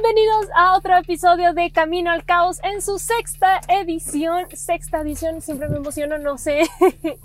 Bienvenidos 0.00 0.46
a 0.54 0.76
otro 0.76 0.96
episodio 0.96 1.54
de 1.54 1.72
Camino 1.72 2.12
al 2.12 2.24
Caos 2.24 2.60
en 2.62 2.82
su 2.82 3.00
sexta 3.00 3.60
edición. 3.68 4.46
Sexta 4.54 5.00
edición, 5.00 5.42
siempre 5.42 5.68
me 5.68 5.78
emociono, 5.78 6.18
no 6.18 6.38
sé. 6.38 6.68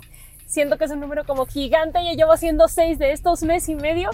Siento 0.46 0.76
que 0.76 0.86
es 0.86 0.90
un 0.90 0.98
número 0.98 1.24
como 1.24 1.46
gigante. 1.46 2.04
Ya 2.04 2.14
llevo 2.14 2.32
haciendo 2.32 2.66
seis 2.66 2.98
de 2.98 3.12
estos 3.12 3.44
mes 3.44 3.68
y 3.68 3.76
medio. 3.76 4.10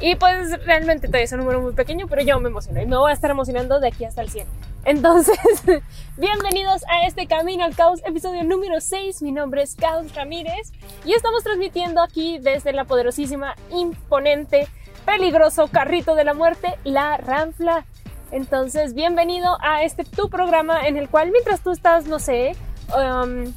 Y 0.00 0.14
pues 0.14 0.64
realmente 0.64 1.08
todavía 1.08 1.24
es 1.24 1.32
un 1.32 1.40
número 1.40 1.60
muy 1.60 1.72
pequeño, 1.72 2.06
pero 2.06 2.22
yo 2.22 2.38
me 2.38 2.48
emociono 2.48 2.80
y 2.80 2.86
me 2.86 2.96
voy 2.96 3.10
a 3.10 3.14
estar 3.14 3.30
emocionando 3.30 3.80
de 3.80 3.88
aquí 3.88 4.04
hasta 4.04 4.22
el 4.22 4.28
100. 4.28 4.46
Entonces, 4.84 5.36
bienvenidos 6.16 6.84
a 6.88 7.08
este 7.08 7.26
Camino 7.26 7.64
al 7.64 7.74
Caos, 7.74 8.02
episodio 8.06 8.44
número 8.44 8.80
6. 8.80 9.20
Mi 9.22 9.32
nombre 9.32 9.62
es 9.62 9.74
Caos 9.74 10.14
Ramírez 10.14 10.70
y 11.04 11.14
estamos 11.14 11.42
transmitiendo 11.42 12.00
aquí 12.00 12.38
desde 12.38 12.72
la 12.72 12.84
poderosísima, 12.84 13.56
imponente, 13.72 14.68
peligroso 15.06 15.68
carrito 15.68 16.14
de 16.16 16.24
la 16.24 16.34
muerte, 16.34 16.76
la 16.84 17.16
Ranfla. 17.16 17.86
Entonces, 18.32 18.92
bienvenido 18.92 19.56
a 19.62 19.84
este 19.84 20.04
tu 20.04 20.28
programa 20.28 20.86
en 20.86 20.96
el 20.96 21.08
cual 21.08 21.30
mientras 21.30 21.60
tú 21.60 21.70
estás, 21.70 22.06
no 22.06 22.18
sé, 22.18 22.56
um, 22.88 23.54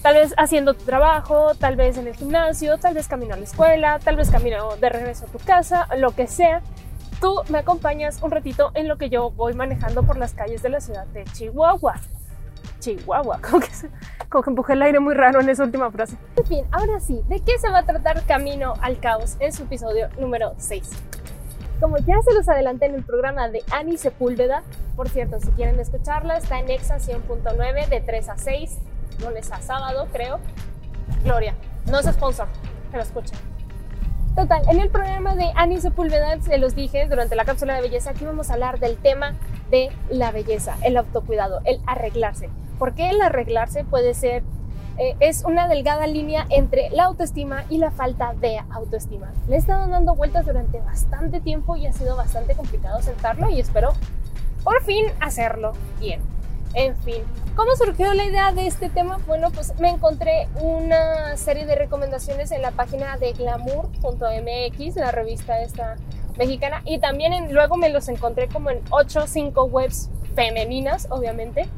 tal 0.00 0.14
vez 0.14 0.32
haciendo 0.38 0.74
tu 0.74 0.84
trabajo, 0.84 1.54
tal 1.56 1.74
vez 1.74 1.98
en 1.98 2.06
el 2.06 2.14
gimnasio, 2.14 2.78
tal 2.78 2.94
vez 2.94 3.08
camino 3.08 3.34
a 3.34 3.36
la 3.36 3.44
escuela, 3.44 3.98
tal 3.98 4.16
vez 4.16 4.30
camino 4.30 4.76
de 4.76 4.88
regreso 4.88 5.26
a 5.26 5.28
tu 5.28 5.38
casa, 5.38 5.88
lo 5.98 6.12
que 6.12 6.28
sea, 6.28 6.62
tú 7.20 7.42
me 7.48 7.58
acompañas 7.58 8.22
un 8.22 8.30
ratito 8.30 8.70
en 8.74 8.86
lo 8.86 8.96
que 8.96 9.10
yo 9.10 9.30
voy 9.30 9.54
manejando 9.54 10.04
por 10.04 10.16
las 10.16 10.34
calles 10.34 10.62
de 10.62 10.68
la 10.68 10.80
ciudad 10.80 11.06
de 11.06 11.24
Chihuahua. 11.24 11.96
Chihuahua, 12.82 13.40
como 13.50 13.60
que, 13.60 13.68
como 14.28 14.42
que 14.42 14.50
empujé 14.50 14.72
el 14.74 14.82
aire 14.82 15.00
muy 15.00 15.14
raro 15.14 15.40
en 15.40 15.48
esa 15.48 15.64
última 15.64 15.90
frase. 15.90 16.16
En 16.36 16.44
fin, 16.44 16.64
ahora 16.72 17.00
sí, 17.00 17.22
¿de 17.28 17.40
qué 17.40 17.58
se 17.58 17.70
va 17.70 17.78
a 17.78 17.82
tratar 17.84 18.24
Camino 18.26 18.74
al 18.82 18.98
Caos 18.98 19.36
en 19.38 19.52
su 19.52 19.62
episodio 19.62 20.08
número 20.18 20.54
6? 20.58 20.90
Como 21.80 21.98
ya 21.98 22.20
se 22.22 22.34
los 22.34 22.48
adelanté 22.48 22.86
en 22.86 22.94
el 22.94 23.04
programa 23.04 23.48
de 23.48 23.62
Ani 23.70 23.96
Sepúlveda, 23.96 24.62
por 24.96 25.08
cierto, 25.08 25.40
si 25.40 25.50
quieren 25.52 25.80
escucharla, 25.80 26.36
está 26.36 26.58
en 26.58 26.70
Exa 26.70 26.98
100.9 26.98 27.88
de 27.88 28.00
3 28.00 28.28
a 28.28 28.36
6, 28.36 28.78
lunes 29.20 29.50
a 29.52 29.60
sábado, 29.60 30.06
creo. 30.12 30.38
Gloria, 31.24 31.54
no 31.86 31.98
es 31.98 32.06
sponsor, 32.06 32.48
pero 32.90 33.02
escuchen. 33.02 33.38
Total, 34.34 34.62
en 34.70 34.80
el 34.80 34.88
programa 34.88 35.34
de 35.34 35.52
Ani 35.56 35.80
Sepúlveda 35.80 36.40
se 36.40 36.56
los 36.58 36.74
dije 36.74 37.06
durante 37.06 37.36
la 37.36 37.44
cápsula 37.44 37.74
de 37.74 37.82
belleza 37.82 38.14
que 38.14 38.24
íbamos 38.24 38.50
a 38.50 38.54
hablar 38.54 38.78
del 38.78 38.96
tema 38.96 39.34
de 39.70 39.90
la 40.08 40.32
belleza, 40.32 40.76
el 40.82 40.96
autocuidado, 40.96 41.60
el 41.64 41.80
arreglarse. 41.86 42.48
Porque 42.82 43.10
el 43.10 43.22
arreglarse 43.22 43.84
puede 43.84 44.12
ser 44.12 44.42
eh, 44.98 45.14
es 45.20 45.44
una 45.44 45.68
delgada 45.68 46.08
línea 46.08 46.48
entre 46.50 46.90
la 46.90 47.04
autoestima 47.04 47.62
y 47.70 47.78
la 47.78 47.92
falta 47.92 48.34
de 48.34 48.58
autoestima. 48.70 49.32
Le 49.46 49.54
he 49.54 49.58
estado 49.60 49.86
dando 49.86 50.16
vueltas 50.16 50.46
durante 50.46 50.80
bastante 50.80 51.40
tiempo 51.40 51.76
y 51.76 51.86
ha 51.86 51.92
sido 51.92 52.16
bastante 52.16 52.56
complicado 52.56 53.00
sentarlo 53.00 53.48
y 53.50 53.60
espero 53.60 53.92
por 54.64 54.82
fin 54.82 55.04
hacerlo 55.20 55.74
bien. 56.00 56.20
En 56.74 56.96
fin, 56.96 57.22
¿cómo 57.54 57.70
surgió 57.76 58.14
la 58.14 58.24
idea 58.24 58.50
de 58.50 58.66
este 58.66 58.88
tema? 58.88 59.20
Bueno, 59.28 59.52
pues 59.52 59.78
me 59.78 59.88
encontré 59.88 60.48
una 60.60 61.36
serie 61.36 61.66
de 61.66 61.76
recomendaciones 61.76 62.50
en 62.50 62.62
la 62.62 62.72
página 62.72 63.16
de 63.16 63.32
glamour.mx, 63.32 64.96
la 64.96 65.12
revista 65.12 65.62
esta 65.62 65.94
mexicana, 66.36 66.82
y 66.84 66.98
también 66.98 67.54
luego 67.54 67.76
me 67.76 67.90
los 67.90 68.08
encontré 68.08 68.48
como 68.48 68.70
en 68.70 68.80
8 68.90 69.20
o 69.22 69.26
5 69.28 69.64
webs 69.66 70.10
femeninas, 70.34 71.06
obviamente. 71.10 71.68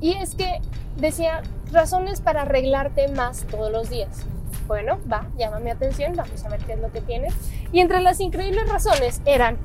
Y 0.00 0.14
es 0.14 0.34
que 0.34 0.60
decía 0.96 1.42
razones 1.72 2.20
para 2.20 2.42
arreglarte 2.42 3.08
más 3.08 3.44
todos 3.50 3.70
los 3.70 3.90
días. 3.90 4.24
Bueno, 4.66 4.98
va, 5.10 5.26
llama 5.38 5.60
mi 5.60 5.70
atención, 5.70 6.14
vamos 6.14 6.44
a 6.44 6.48
ver 6.48 6.60
qué 6.60 6.74
es 6.74 6.80
lo 6.80 6.92
que 6.92 7.00
tiene. 7.00 7.28
Y 7.72 7.80
entre 7.80 8.00
las 8.00 8.20
increíbles 8.20 8.68
razones 8.68 9.22
eran, 9.24 9.58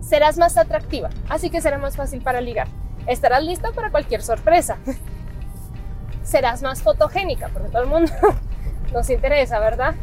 serás 0.00 0.38
más 0.38 0.56
atractiva, 0.56 1.10
así 1.28 1.50
que 1.50 1.60
será 1.60 1.78
más 1.78 1.96
fácil 1.96 2.22
para 2.22 2.40
ligar 2.40 2.68
estarás 3.06 3.42
lista 3.42 3.72
para 3.72 3.90
cualquier 3.90 4.22
sorpresa. 4.22 4.78
Serás 6.22 6.62
más 6.62 6.82
fotogénica, 6.82 7.48
porque 7.52 7.68
todo 7.68 7.82
el 7.82 7.88
mundo 7.88 8.12
nos 8.92 9.10
interesa, 9.10 9.58
¿verdad? 9.58 9.94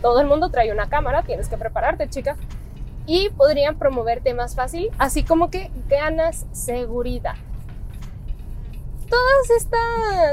Todo 0.00 0.20
el 0.20 0.26
mundo 0.26 0.50
trae 0.50 0.72
una 0.72 0.88
cámara, 0.88 1.22
tienes 1.22 1.48
que 1.48 1.58
prepararte, 1.58 2.08
chica. 2.08 2.36
Y 3.06 3.30
podrían 3.30 3.76
promoverte 3.76 4.34
más 4.34 4.54
fácil, 4.54 4.90
así 4.98 5.22
como 5.22 5.50
que 5.50 5.70
ganas 5.88 6.46
seguridad. 6.52 7.34
Todas 9.10 9.50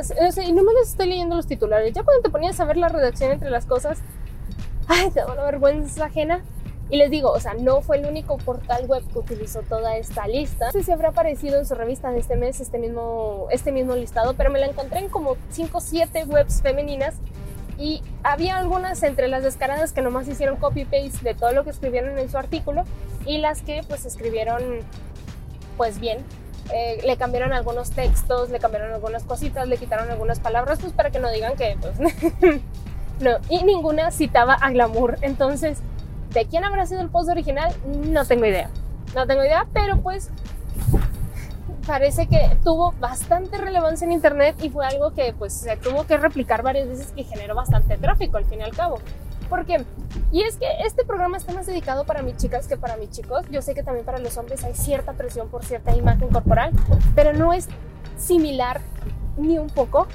estas, 0.06 0.38
y 0.48 0.54
no 0.54 0.64
me 0.64 0.74
las 0.74 0.90
estoy 0.90 1.08
leyendo 1.08 1.36
los 1.36 1.48
titulares, 1.48 1.94
ya 1.94 2.04
cuando 2.04 2.22
te 2.22 2.30
ponías 2.30 2.60
a 2.60 2.66
ver 2.66 2.78
la 2.78 2.90
redacción 2.90 3.32
entre 3.32 3.50
las 3.50 3.66
cosas, 3.66 4.00
ay, 4.88 5.10
te 5.10 5.20
da 5.20 5.34
una 5.34 5.44
vergüenza 5.44 6.06
ajena 6.06 6.44
y 6.90 6.98
les 6.98 7.12
digo, 7.12 7.32
o 7.32 7.40
sea, 7.40 7.54
no 7.54 7.82
fue 7.82 7.98
el 7.98 8.06
único 8.06 8.38
portal 8.38 8.86
web 8.86 9.04
que 9.12 9.20
utilizó 9.20 9.62
toda 9.62 9.98
esta 9.98 10.28
lista. 10.28 10.68
No 10.68 10.72
sé 10.72 10.84
si 10.84 10.92
habrá 10.92 11.10
aparecido 11.10 11.58
en 11.58 11.66
su 11.66 11.76
revista 11.76 12.12
de 12.12 12.20
este 12.20 12.38
mes 12.38 12.62
este 12.62 12.78
mismo, 12.78 13.48
este 13.52 13.72
mismo 13.72 13.96
listado, 13.96 14.36
pero 14.36 14.50
me 14.52 14.60
la 14.60 14.68
encontré 14.68 15.00
en 15.00 15.10
como 15.10 15.36
5 15.50 15.78
o 15.78 15.82
7 15.82 16.26
webs 16.26 16.62
femeninas 16.62 17.16
y 17.78 18.02
había 18.24 18.58
algunas 18.58 19.04
entre 19.04 19.28
las 19.28 19.44
descaradas 19.44 19.92
que 19.92 20.02
nomás 20.02 20.28
hicieron 20.28 20.56
copy-paste 20.58 21.24
de 21.24 21.34
todo 21.34 21.52
lo 21.52 21.64
que 21.64 21.72
escribieron 21.72 22.18
en 22.18 22.30
su 22.30 22.38
artículo 22.38 22.84
y 23.26 23.40
las 23.40 23.62
que 23.62 23.82
pues 23.88 24.06
escribieron 24.06 24.62
pues 25.76 26.00
bien. 26.00 26.20
Eh, 26.74 27.02
le 27.06 27.18
cambiaron 27.18 27.54
algunos 27.54 27.92
textos, 27.92 28.50
le 28.50 28.60
cambiaron 28.60 28.94
algunas 28.94 29.24
cositas, 29.24 29.68
le 29.68 29.78
quitaron 29.78 30.10
algunas 30.10 30.40
palabras 30.40 30.80
pues 30.82 30.92
para 30.94 31.12
que 31.12 31.20
no 31.20 31.30
digan 31.32 31.56
que 31.56 31.78
pues 31.80 31.96
no. 33.20 33.38
Y 33.50 33.64
ninguna 33.64 34.12
citaba 34.12 34.54
a 34.54 34.70
Glamour. 34.72 35.18
Entonces 35.22 35.82
¿De 36.34 36.46
quién 36.46 36.64
habrá 36.64 36.86
sido 36.86 37.02
el 37.02 37.10
post 37.10 37.30
original? 37.30 37.74
No 37.86 38.26
tengo 38.26 38.46
idea. 38.46 38.70
No 39.16 39.26
tengo 39.26 39.44
idea, 39.44 39.66
pero 39.74 39.98
pues 39.98 40.30
parece 41.86 42.28
que 42.28 42.58
tuvo 42.64 42.92
bastante 43.00 43.58
relevancia 43.58 44.06
en 44.06 44.12
internet 44.12 44.56
y 44.62 44.70
fue 44.70 44.86
algo 44.86 45.12
que 45.14 45.34
pues 45.34 45.54
se 45.54 45.78
tuvo 45.78 46.06
que 46.06 46.18
replicar 46.18 46.62
varias 46.62 46.90
veces 46.90 47.12
que 47.14 47.24
generó 47.24 47.56
bastante 47.56 47.98
tráfico 47.98 48.38
al 48.38 48.46
fin 48.46 48.60
y 48.60 48.64
al 48.64 48.76
cabo. 48.76 49.00
¿Por 49.50 49.66
qué? 49.66 49.84
Y 50.32 50.44
es 50.44 50.58
que 50.58 50.68
este 50.86 51.06
programa 51.06 51.38
está 51.38 51.54
más 51.54 51.66
dedicado 51.66 52.06
para 52.06 52.22
mis 52.22 52.38
chicas 52.38 52.68
que 52.68 52.78
para 52.78 52.98
mis 52.98 53.10
chicos. 53.12 53.46
Yo 53.50 53.62
sé 53.62 53.74
que 53.74 53.84
también 53.84 54.06
para 54.06 54.20
los 54.20 54.38
hombres 54.38 54.64
hay 54.64 54.74
cierta 54.74 55.14
presión 55.14 55.50
por 55.50 55.64
cierta 55.64 55.96
imagen 55.96 56.30
corporal, 56.30 56.72
pero 57.16 57.34
no 57.34 57.54
es 57.54 57.68
similar 58.18 58.82
ni 59.38 59.58
un 59.58 59.68
poco 59.68 60.08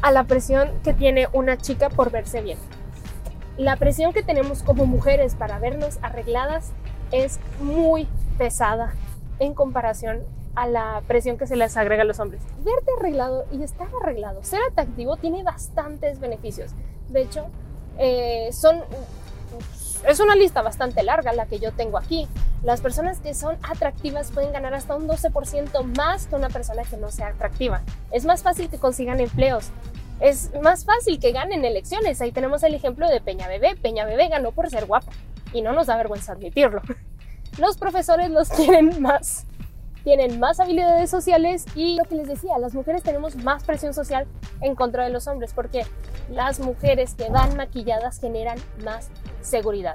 a 0.00 0.10
la 0.10 0.24
presión 0.24 0.70
que 0.82 0.92
tiene 0.92 1.28
una 1.32 1.56
chica 1.56 1.88
por 1.88 2.10
verse 2.10 2.42
bien 2.42 2.58
la 3.56 3.76
presión 3.76 4.12
que 4.12 4.22
tenemos 4.22 4.62
como 4.62 4.86
mujeres 4.86 5.34
para 5.34 5.58
vernos 5.58 5.98
arregladas 6.02 6.72
es 7.10 7.38
muy 7.60 8.08
pesada 8.38 8.94
en 9.38 9.54
comparación 9.54 10.20
a 10.54 10.66
la 10.66 11.02
presión 11.06 11.38
que 11.38 11.46
se 11.46 11.56
les 11.56 11.76
agrega 11.76 12.02
a 12.02 12.06
los 12.06 12.18
hombres. 12.18 12.42
Verte 12.58 12.90
arreglado 12.98 13.44
y 13.52 13.62
estar 13.62 13.88
arreglado, 14.02 14.42
ser 14.42 14.60
atractivo 14.70 15.16
tiene 15.16 15.42
bastantes 15.42 16.18
beneficios. 16.18 16.72
De 17.08 17.22
hecho, 17.22 17.46
eh, 17.98 18.50
son 18.52 18.82
es 20.08 20.18
una 20.18 20.34
lista 20.34 20.62
bastante 20.62 21.04
larga 21.04 21.32
la 21.32 21.46
que 21.46 21.60
yo 21.60 21.70
tengo 21.72 21.96
aquí. 21.96 22.26
Las 22.64 22.80
personas 22.80 23.20
que 23.20 23.34
son 23.34 23.56
atractivas 23.62 24.32
pueden 24.32 24.52
ganar 24.52 24.74
hasta 24.74 24.96
un 24.96 25.06
12% 25.06 25.84
más 25.96 26.26
que 26.26 26.34
una 26.34 26.48
persona 26.48 26.82
que 26.82 26.96
no 26.96 27.10
sea 27.12 27.28
atractiva. 27.28 27.82
Es 28.10 28.24
más 28.24 28.42
fácil 28.42 28.68
que 28.68 28.78
consigan 28.78 29.20
empleos 29.20 29.70
es 30.22 30.50
más 30.62 30.84
fácil 30.84 31.18
que 31.18 31.32
ganen 31.32 31.64
elecciones. 31.64 32.20
Ahí 32.20 32.30
tenemos 32.30 32.62
el 32.62 32.74
ejemplo 32.74 33.08
de 33.08 33.20
Peña 33.20 33.48
Bebé. 33.48 33.74
Peña 33.74 34.06
Bebé 34.06 34.28
ganó 34.28 34.52
por 34.52 34.70
ser 34.70 34.86
guapa 34.86 35.10
y 35.52 35.62
no 35.62 35.72
nos 35.72 35.88
da 35.88 35.96
vergüenza 35.96 36.32
admitirlo. 36.32 36.80
Los 37.58 37.76
profesores 37.76 38.30
los 38.30 38.48
quieren 38.56 39.02
más, 39.02 39.44
tienen 40.04 40.40
más 40.40 40.60
habilidades 40.60 41.10
sociales 41.10 41.64
y 41.74 41.96
lo 41.96 42.04
que 42.04 42.16
les 42.16 42.28
decía, 42.28 42.58
las 42.58 42.74
mujeres 42.74 43.02
tenemos 43.02 43.36
más 43.36 43.64
presión 43.64 43.94
social 43.94 44.26
en 44.60 44.74
contra 44.74 45.04
de 45.04 45.10
los 45.10 45.26
hombres 45.26 45.52
porque 45.54 45.86
las 46.30 46.60
mujeres 46.60 47.14
que 47.14 47.30
van 47.30 47.56
maquilladas 47.56 48.20
generan 48.20 48.58
más 48.84 49.10
seguridad. 49.40 49.94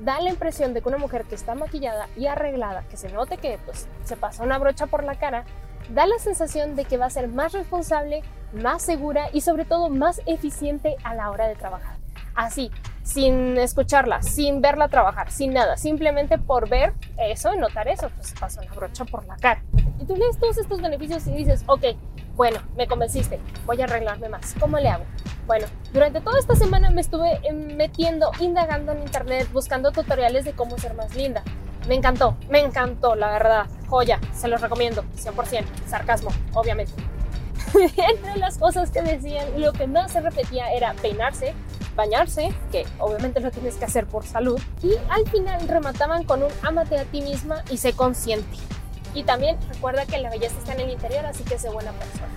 Da 0.00 0.20
la 0.20 0.30
impresión 0.30 0.74
de 0.74 0.82
que 0.82 0.88
una 0.88 0.98
mujer 0.98 1.24
que 1.24 1.34
está 1.34 1.54
maquillada 1.54 2.08
y 2.16 2.26
arreglada, 2.26 2.84
que 2.88 2.96
se 2.96 3.10
note 3.10 3.36
que 3.38 3.58
pues, 3.64 3.88
se 4.04 4.16
pasa 4.16 4.44
una 4.44 4.58
brocha 4.58 4.86
por 4.86 5.02
la 5.02 5.16
cara, 5.16 5.44
da 5.92 6.06
la 6.06 6.18
sensación 6.18 6.76
de 6.76 6.84
que 6.84 6.98
va 6.98 7.06
a 7.06 7.10
ser 7.10 7.28
más 7.28 7.52
responsable, 7.52 8.22
más 8.52 8.82
segura 8.82 9.28
y 9.32 9.40
sobre 9.40 9.64
todo 9.64 9.90
más 9.90 10.20
eficiente 10.26 10.96
a 11.02 11.14
la 11.14 11.30
hora 11.30 11.48
de 11.48 11.56
trabajar. 11.56 11.96
Así, 12.34 12.70
sin 13.08 13.56
escucharla, 13.56 14.22
sin 14.22 14.60
verla 14.60 14.88
trabajar, 14.88 15.30
sin 15.30 15.54
nada, 15.54 15.78
simplemente 15.78 16.36
por 16.36 16.68
ver 16.68 16.92
eso 17.16 17.54
y 17.54 17.56
notar 17.56 17.88
eso, 17.88 18.10
pues 18.14 18.34
pasa 18.38 18.60
una 18.60 18.72
brocha 18.74 19.06
por 19.06 19.24
la 19.26 19.36
cara. 19.36 19.62
Y 19.98 20.04
tú 20.04 20.14
lees 20.14 20.38
todos 20.38 20.58
estos 20.58 20.82
beneficios 20.82 21.26
y 21.26 21.32
dices, 21.32 21.64
ok, 21.66 21.84
bueno, 22.36 22.60
me 22.76 22.86
convenciste, 22.86 23.40
voy 23.64 23.80
a 23.80 23.84
arreglarme 23.84 24.28
más. 24.28 24.54
¿Cómo 24.60 24.78
le 24.78 24.90
hago? 24.90 25.04
Bueno, 25.46 25.66
durante 25.92 26.20
toda 26.20 26.38
esta 26.38 26.54
semana 26.54 26.90
me 26.90 27.00
estuve 27.00 27.40
metiendo, 27.52 28.30
indagando 28.40 28.92
en 28.92 29.00
internet, 29.00 29.48
buscando 29.54 29.90
tutoriales 29.90 30.44
de 30.44 30.52
cómo 30.52 30.76
ser 30.76 30.92
más 30.92 31.16
linda. 31.16 31.42
Me 31.88 31.94
encantó, 31.94 32.36
me 32.50 32.60
encantó, 32.60 33.14
la 33.14 33.30
verdad. 33.30 33.66
Joya, 33.88 34.20
se 34.34 34.48
los 34.48 34.60
recomiendo, 34.60 35.02
100%. 35.16 35.64
Sarcasmo, 35.86 36.28
obviamente. 36.52 36.92
Entre 37.74 38.36
las 38.36 38.58
cosas 38.58 38.90
que 38.90 39.00
decían, 39.00 39.60
lo 39.60 39.72
que 39.72 39.86
más 39.86 40.12
se 40.12 40.20
repetía 40.20 40.70
era 40.72 40.92
peinarse, 40.92 41.54
bañarse, 41.98 42.54
que 42.70 42.86
obviamente 43.00 43.40
lo 43.40 43.50
tienes 43.50 43.74
que 43.74 43.84
hacer 43.84 44.06
por 44.06 44.24
salud, 44.24 44.58
y 44.82 44.92
al 45.10 45.28
final 45.28 45.66
remataban 45.66 46.22
con 46.22 46.44
un 46.44 46.50
ámate 46.62 46.96
a 46.96 47.04
ti 47.04 47.20
misma 47.22 47.64
y 47.70 47.76
sé 47.78 47.92
consciente. 47.92 48.56
Y 49.14 49.24
también 49.24 49.58
recuerda 49.72 50.06
que 50.06 50.16
la 50.18 50.30
belleza 50.30 50.56
está 50.58 50.74
en 50.74 50.80
el 50.80 50.90
interior, 50.90 51.26
así 51.26 51.42
que 51.42 51.58
sé 51.58 51.68
buena 51.70 51.90
persona. 51.90 52.28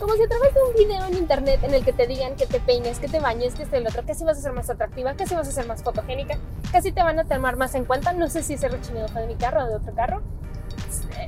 Como 0.00 0.14
si 0.14 0.22
a 0.22 0.28
través 0.28 0.54
de 0.54 0.62
un 0.62 0.74
video 0.74 1.04
en 1.04 1.14
internet 1.18 1.60
en 1.64 1.74
el 1.74 1.84
que 1.84 1.92
te 1.92 2.06
digan 2.06 2.34
que 2.36 2.46
te 2.46 2.60
peines, 2.60 2.98
que 2.98 3.08
te 3.08 3.20
bañes, 3.20 3.54
que 3.54 3.64
esté 3.64 3.76
el 3.76 3.86
otro, 3.86 4.06
que 4.06 4.14
si 4.14 4.24
vas 4.24 4.38
a 4.38 4.40
ser 4.40 4.52
más 4.52 4.70
atractiva, 4.70 5.14
que 5.14 5.26
si 5.26 5.34
vas 5.34 5.46
a 5.48 5.52
ser 5.52 5.66
más 5.66 5.82
fotogénica, 5.82 6.38
que 6.72 6.80
si 6.80 6.90
te 6.90 7.02
van 7.02 7.18
a 7.18 7.24
tomar 7.24 7.56
más 7.56 7.74
en 7.74 7.84
cuenta, 7.84 8.12
no 8.14 8.30
sé 8.30 8.42
si 8.42 8.54
ese 8.54 8.68
rechinido 8.68 9.08
fue 9.08 9.22
de 9.22 9.26
mi 9.26 9.34
carro 9.34 9.64
o 9.64 9.66
de 9.66 9.74
otro 9.74 9.94
carro. 9.94 10.22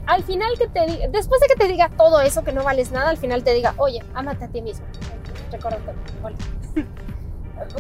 Al 0.07 0.23
final 0.23 0.57
que 0.57 0.69
te 0.69 0.87
diga, 0.87 1.09
después 1.09 1.43
de 1.43 1.49
que 1.49 1.57
te 1.57 1.67
diga 1.67 1.91
todo 1.91 2.23
eso 2.23 2.43
que 2.43 2.53
no 2.53 2.65
vales 2.65 2.91
nada, 2.91 3.11
al 3.11 3.19
final 3.19 3.45
te 3.45 3.53
diga, 3.53 3.75
oye, 3.77 4.03
ámate 4.15 4.47
a 4.47 4.49
ti 4.49 4.63
mismo. 4.63 4.87
Recuerda 5.51 5.79
hola. 6.23 6.37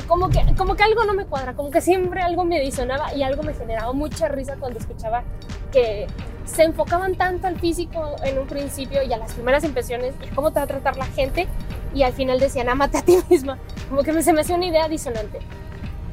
como 0.06 0.28
que, 0.28 0.40
como 0.56 0.74
que 0.74 0.82
algo 0.82 1.04
no 1.04 1.14
me 1.14 1.24
cuadra, 1.26 1.54
como 1.54 1.70
que 1.70 1.80
siempre 1.80 2.20
algo 2.20 2.44
me 2.44 2.60
disonaba 2.60 3.14
y 3.14 3.22
algo 3.22 3.42
me 3.42 3.54
generaba 3.54 3.92
mucha 3.92 4.28
risa 4.28 4.56
cuando 4.58 4.78
escuchaba 4.78 5.24
que 5.72 6.06
se 6.44 6.64
enfocaban 6.64 7.14
tanto 7.14 7.46
al 7.46 7.58
físico 7.58 8.16
en 8.24 8.38
un 8.38 8.46
principio 8.46 9.02
y 9.02 9.12
a 9.12 9.16
las 9.16 9.34
primeras 9.34 9.64
impresiones 9.64 10.14
y 10.22 10.26
cómo 10.34 10.50
te 10.50 10.56
va 10.56 10.64
a 10.64 10.66
tratar 10.66 10.96
la 10.96 11.06
gente 11.06 11.46
y 11.94 12.02
al 12.02 12.12
final 12.12 12.38
decían, 12.38 12.68
amate 12.68 12.98
a 12.98 13.02
ti 13.02 13.18
misma. 13.28 13.58
Como 13.88 14.02
que 14.02 14.22
se 14.22 14.32
me 14.32 14.42
hacía 14.42 14.56
una 14.56 14.66
idea 14.66 14.88
disonante. 14.88 15.40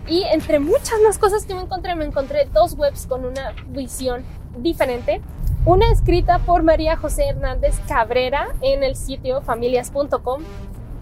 Y 0.07 0.23
entre 0.23 0.59
muchas 0.59 0.99
más 1.05 1.17
cosas 1.17 1.45
que 1.45 1.53
me 1.53 1.61
encontré, 1.61 1.93
me 1.95 2.05
encontré 2.05 2.45
dos 2.45 2.73
webs 2.73 3.05
con 3.07 3.25
una 3.25 3.53
visión 3.67 4.23
diferente. 4.57 5.21
Una 5.65 5.91
escrita 5.91 6.39
por 6.39 6.63
María 6.63 6.95
José 6.95 7.27
Hernández 7.27 7.77
Cabrera 7.87 8.47
en 8.61 8.83
el 8.83 8.95
sitio 8.95 9.41
familias.com 9.41 10.43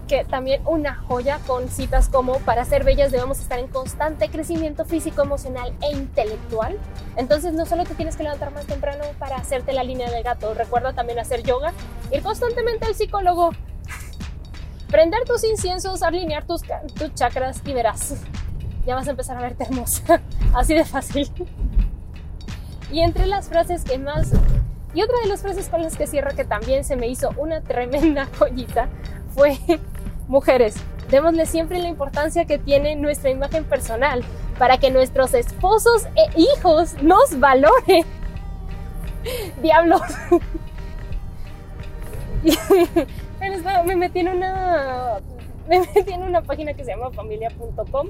que 0.07 0.23
también 0.25 0.61
una 0.65 0.95
joya 0.95 1.39
con 1.47 1.69
citas 1.69 2.09
como 2.09 2.39
para 2.39 2.65
ser 2.65 2.83
bellas 2.83 3.11
debemos 3.11 3.39
estar 3.39 3.59
en 3.59 3.67
constante 3.67 4.29
crecimiento 4.29 4.85
físico, 4.85 5.23
emocional 5.23 5.73
e 5.81 5.95
intelectual. 5.95 6.77
Entonces 7.15 7.53
no 7.53 7.65
solo 7.65 7.83
te 7.83 7.95
tienes 7.95 8.15
que 8.15 8.23
levantar 8.23 8.51
más 8.51 8.65
temprano 8.65 9.03
para 9.19 9.37
hacerte 9.37 9.73
la 9.73 9.83
línea 9.83 10.09
del 10.09 10.23
gato, 10.23 10.53
recuerda 10.53 10.93
también 10.93 11.19
hacer 11.19 11.43
yoga, 11.43 11.73
ir 12.11 12.21
constantemente 12.21 12.85
al 12.85 12.95
psicólogo, 12.95 13.51
prender 14.89 15.23
tus 15.25 15.43
inciensos, 15.43 16.03
alinear 16.03 16.45
tus, 16.45 16.61
tus 16.97 17.13
chakras 17.13 17.61
y 17.65 17.73
verás, 17.73 18.15
ya 18.85 18.95
vas 18.95 19.07
a 19.07 19.11
empezar 19.11 19.37
a 19.37 19.41
verte 19.41 19.63
hermosa, 19.63 20.21
así 20.53 20.75
de 20.75 20.85
fácil. 20.85 21.31
Y 22.91 23.01
entre 23.01 23.25
las 23.25 23.49
frases 23.49 23.83
que 23.83 23.97
más... 23.97 24.31
Y 24.93 25.01
otra 25.01 25.19
de 25.21 25.27
las 25.27 25.41
frases 25.41 25.67
con 25.67 25.81
las 25.81 25.97
que 25.97 26.07
cierro 26.07 26.33
que 26.33 26.45
también 26.45 26.85
se 26.85 26.95
me 26.95 27.07
hizo 27.07 27.31
una 27.35 27.59
tremenda 27.59 28.29
joyita 28.39 28.87
fue 29.33 29.59
Mujeres, 30.27 30.75
démosle 31.09 31.45
siempre 31.45 31.79
la 31.79 31.87
importancia 31.87 32.45
que 32.45 32.57
tiene 32.57 32.95
nuestra 32.95 33.29
imagen 33.29 33.63
personal 33.63 34.23
para 34.57 34.77
que 34.77 34.89
nuestros 34.89 35.33
esposos 35.33 36.07
e 36.15 36.39
hijos 36.39 36.95
nos 37.01 37.39
valoren. 37.39 38.05
Diablos. 39.61 40.01
me 43.85 43.95
metí 43.95 44.19
en 44.19 44.29
una 44.29 45.19
me 45.67 45.79
metí 45.79 46.13
en 46.13 46.23
una 46.23 46.41
página 46.41 46.73
que 46.73 46.83
se 46.83 46.91
llama 46.91 47.11
familia.com 47.11 48.09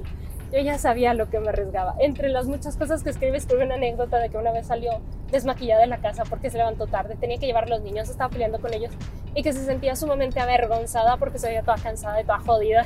yo 0.56 0.62
ya 0.62 0.78
sabía 0.78 1.14
lo 1.14 1.30
que 1.30 1.40
me 1.42 1.50
arriesgaba. 1.50 1.96
Entre 2.00 2.30
las 2.30 2.48
muchas 2.48 2.78
cosas 2.78 3.04
que 3.04 3.10
escribe, 3.10 3.36
escribe 3.36 3.66
una 3.66 3.76
anécdota 3.76 4.20
de 4.20 4.30
que 4.30 4.38
una 4.38 4.54
vez 4.54 4.68
salió 4.68 5.02
desmaquillada 5.30 5.82
de 5.82 5.88
la 5.88 5.98
casa 5.98 6.24
porque 6.30 6.50
se 6.50 6.58
levantó 6.58 6.88
tarde, 6.88 7.18
tenía 7.20 7.38
que 7.38 7.46
llevar 7.46 7.66
a 7.66 7.68
los 7.68 7.82
niños, 7.82 8.08
estaba 8.08 8.30
peleando 8.30 8.62
con 8.62 8.74
ellos 8.74 8.94
y 9.34 9.44
que 9.44 9.52
se 9.52 9.66
sentía 9.66 9.98
sumamente 9.98 10.40
avergonzada 10.40 11.18
porque 11.18 11.40
se 11.40 11.48
veía 11.48 11.62
toda 11.62 11.76
cansada 11.76 12.22
y 12.22 12.24
toda 12.24 12.40
jodida. 12.40 12.86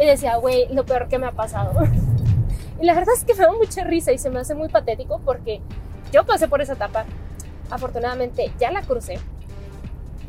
Y 0.00 0.06
decía, 0.06 0.36
güey, 0.36 0.72
lo 0.72 0.86
peor 0.86 1.08
que 1.08 1.18
me 1.18 1.26
ha 1.26 1.32
pasado. 1.32 1.72
Y 2.80 2.86
la 2.86 2.94
verdad 2.94 3.14
es 3.14 3.24
que 3.24 3.34
me 3.34 3.44
da 3.44 3.52
mucha 3.52 3.84
risa 3.84 4.12
y 4.12 4.18
se 4.18 4.30
me 4.30 4.38
hace 4.40 4.54
muy 4.54 4.68
patético 4.68 5.20
porque 5.22 5.60
yo 6.10 6.24
pasé 6.24 6.48
por 6.48 6.62
esa 6.62 6.72
etapa. 6.72 7.04
Afortunadamente 7.70 8.50
ya 8.58 8.70
la 8.70 8.80
crucé, 8.82 9.18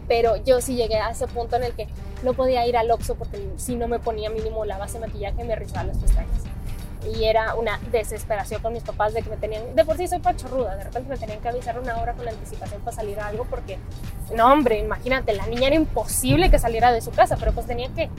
pero 0.07 0.35
yo 0.35 0.59
sí 0.59 0.75
llegué 0.75 0.97
a 0.97 1.11
ese 1.11 1.27
punto 1.27 1.55
en 1.55 1.63
el 1.63 1.73
que 1.73 1.87
no 2.23 2.33
podía 2.33 2.65
ir 2.67 2.77
al 2.77 2.89
Oxxo 2.91 3.15
porque 3.15 3.49
si 3.57 3.75
no 3.75 3.87
me 3.87 3.99
ponía 3.99 4.29
mínimo 4.29 4.65
la 4.65 4.77
base 4.77 4.99
de 4.99 5.07
maquillaje 5.07 5.43
me 5.43 5.55
rizaba 5.55 5.83
las 5.83 5.97
pestañas. 5.97 6.43
Y 7.15 7.23
era 7.23 7.55
una 7.55 7.79
desesperación 7.91 8.61
con 8.61 8.73
mis 8.73 8.83
papás 8.83 9.13
de 9.13 9.23
que 9.23 9.29
me 9.29 9.37
tenían, 9.37 9.75
de 9.75 9.85
por 9.85 9.97
sí 9.97 10.07
soy 10.07 10.19
pachorruda, 10.19 10.75
de 10.75 10.83
repente 10.83 11.09
me 11.09 11.17
tenían 11.17 11.39
que 11.39 11.49
avisar 11.49 11.79
una 11.79 11.97
hora 11.99 12.13
con 12.13 12.27
anticipación 12.27 12.81
para 12.81 12.95
salir 12.95 13.19
a 13.19 13.27
algo 13.27 13.45
porque, 13.49 13.79
no 14.35 14.51
hombre, 14.51 14.77
imagínate, 14.77 15.33
la 15.33 15.47
niña 15.47 15.67
era 15.67 15.75
imposible 15.75 16.51
que 16.51 16.59
saliera 16.59 16.91
de 16.91 17.01
su 17.01 17.09
casa, 17.09 17.37
pero 17.37 17.53
pues 17.53 17.65
tenía 17.65 17.89
que 17.89 18.09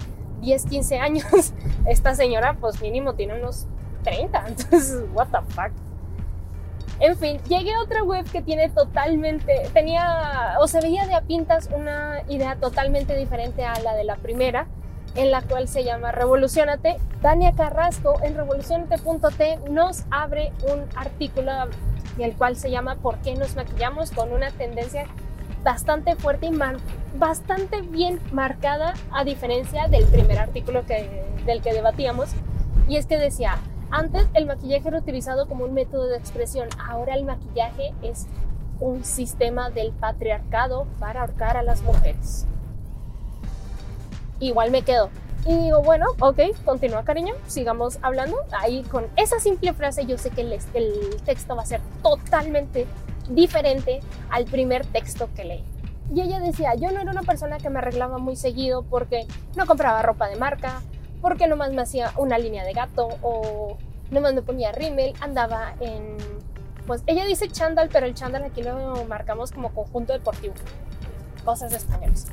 10, 0.40 0.64
15 0.66 0.98
años. 0.98 1.26
Esta 1.86 2.14
señora 2.14 2.56
pues 2.60 2.80
mínimo 2.82 3.14
tiene 3.14 3.38
unos 3.38 3.66
30, 4.02 4.44
entonces, 4.48 5.04
what 5.14 5.28
the 5.28 5.38
fuck. 5.54 5.70
En 7.02 7.16
fin, 7.16 7.40
llegué 7.48 7.74
a 7.74 7.80
otra 7.80 8.04
web 8.04 8.24
que 8.30 8.42
tiene 8.42 8.68
totalmente, 8.68 9.68
tenía 9.74 10.54
o 10.60 10.68
se 10.68 10.80
veía 10.80 11.04
de 11.04 11.14
a 11.14 11.20
pintas 11.20 11.68
una 11.74 12.22
idea 12.28 12.54
totalmente 12.54 13.16
diferente 13.16 13.64
a 13.64 13.76
la 13.80 13.94
de 13.94 14.04
la 14.04 14.14
primera, 14.14 14.68
en 15.16 15.32
la 15.32 15.42
cual 15.42 15.66
se 15.66 15.82
llama 15.82 16.12
Revolucionate. 16.12 16.98
Dania 17.20 17.54
Carrasco 17.56 18.20
en 18.22 18.36
revolucionate.t 18.36 19.58
nos 19.68 20.04
abre 20.12 20.52
un 20.72 20.84
artículo 20.94 21.50
el 22.18 22.36
cual 22.36 22.54
se 22.54 22.70
llama 22.70 22.94
¿Por 22.94 23.16
qué 23.18 23.34
nos 23.34 23.56
maquillamos? 23.56 24.12
con 24.12 24.32
una 24.32 24.52
tendencia 24.52 25.06
bastante 25.64 26.14
fuerte 26.14 26.46
y 26.46 26.58
bastante 27.18 27.80
bien 27.80 28.20
marcada 28.30 28.94
a 29.10 29.24
diferencia 29.24 29.88
del 29.88 30.04
primer 30.04 30.38
artículo 30.38 30.84
del 30.84 31.62
que 31.62 31.72
debatíamos. 31.72 32.30
Y 32.88 32.96
es 32.96 33.06
que 33.06 33.18
decía, 33.18 33.58
antes 33.92 34.26
el 34.34 34.46
maquillaje 34.46 34.88
era 34.88 34.98
utilizado 34.98 35.46
como 35.46 35.64
un 35.64 35.74
método 35.74 36.06
de 36.08 36.16
expresión, 36.16 36.68
ahora 36.88 37.14
el 37.14 37.24
maquillaje 37.24 37.94
es 38.02 38.26
un 38.80 39.04
sistema 39.04 39.70
del 39.70 39.92
patriarcado 39.92 40.86
para 40.98 41.20
ahorcar 41.20 41.56
a 41.56 41.62
las 41.62 41.82
mujeres. 41.82 42.46
Igual 44.40 44.72
me 44.72 44.82
quedo. 44.82 45.10
Y 45.46 45.56
digo, 45.56 45.82
bueno, 45.82 46.06
ok, 46.20 46.40
continúa 46.64 47.04
cariño, 47.04 47.34
sigamos 47.46 47.98
hablando. 48.02 48.36
Ahí 48.52 48.82
con 48.84 49.06
esa 49.16 49.38
simple 49.40 49.72
frase 49.72 50.06
yo 50.06 50.16
sé 50.16 50.30
que 50.30 50.40
el, 50.40 50.58
texto 51.24 51.54
va 51.54 51.62
a 51.62 51.66
ser 51.66 51.80
totalmente 52.02 52.86
diferente 53.28 54.00
al 54.30 54.46
primer 54.46 54.86
texto 54.86 55.28
que 55.36 55.44
leí. 55.44 55.64
Y 56.14 56.22
ella 56.22 56.40
decía, 56.40 56.74
yo 56.74 56.90
no 56.92 57.00
era 57.00 57.10
una 57.10 57.22
persona 57.22 57.58
que 57.58 57.70
me 57.70 57.78
arreglaba 57.78 58.18
muy 58.18 58.36
seguido 58.36 58.82
porque 58.84 59.26
no 59.56 59.66
compraba 59.66 60.02
ropa 60.02 60.28
de 60.28 60.36
marca, 60.36 60.82
porque 61.20 61.46
nomás 61.46 61.72
me 61.72 61.82
hacía 61.82 62.12
una 62.16 62.38
línea 62.38 62.64
de 62.64 62.72
gato 62.72 63.08
o 63.22 63.76
nomás 64.12 64.34
me 64.34 64.42
ponía 64.42 64.70
rímel, 64.72 65.14
andaba 65.20 65.74
en... 65.80 66.16
Pues 66.86 67.02
ella 67.06 67.24
dice 67.24 67.48
chándal, 67.48 67.88
pero 67.92 68.06
el 68.06 68.14
chándal 68.14 68.44
aquí 68.44 68.62
lo 68.62 69.04
marcamos 69.06 69.52
como 69.52 69.72
conjunto 69.72 70.12
deportivo. 70.12 70.54
Cosas 71.44 71.72
españolas. 71.72 72.26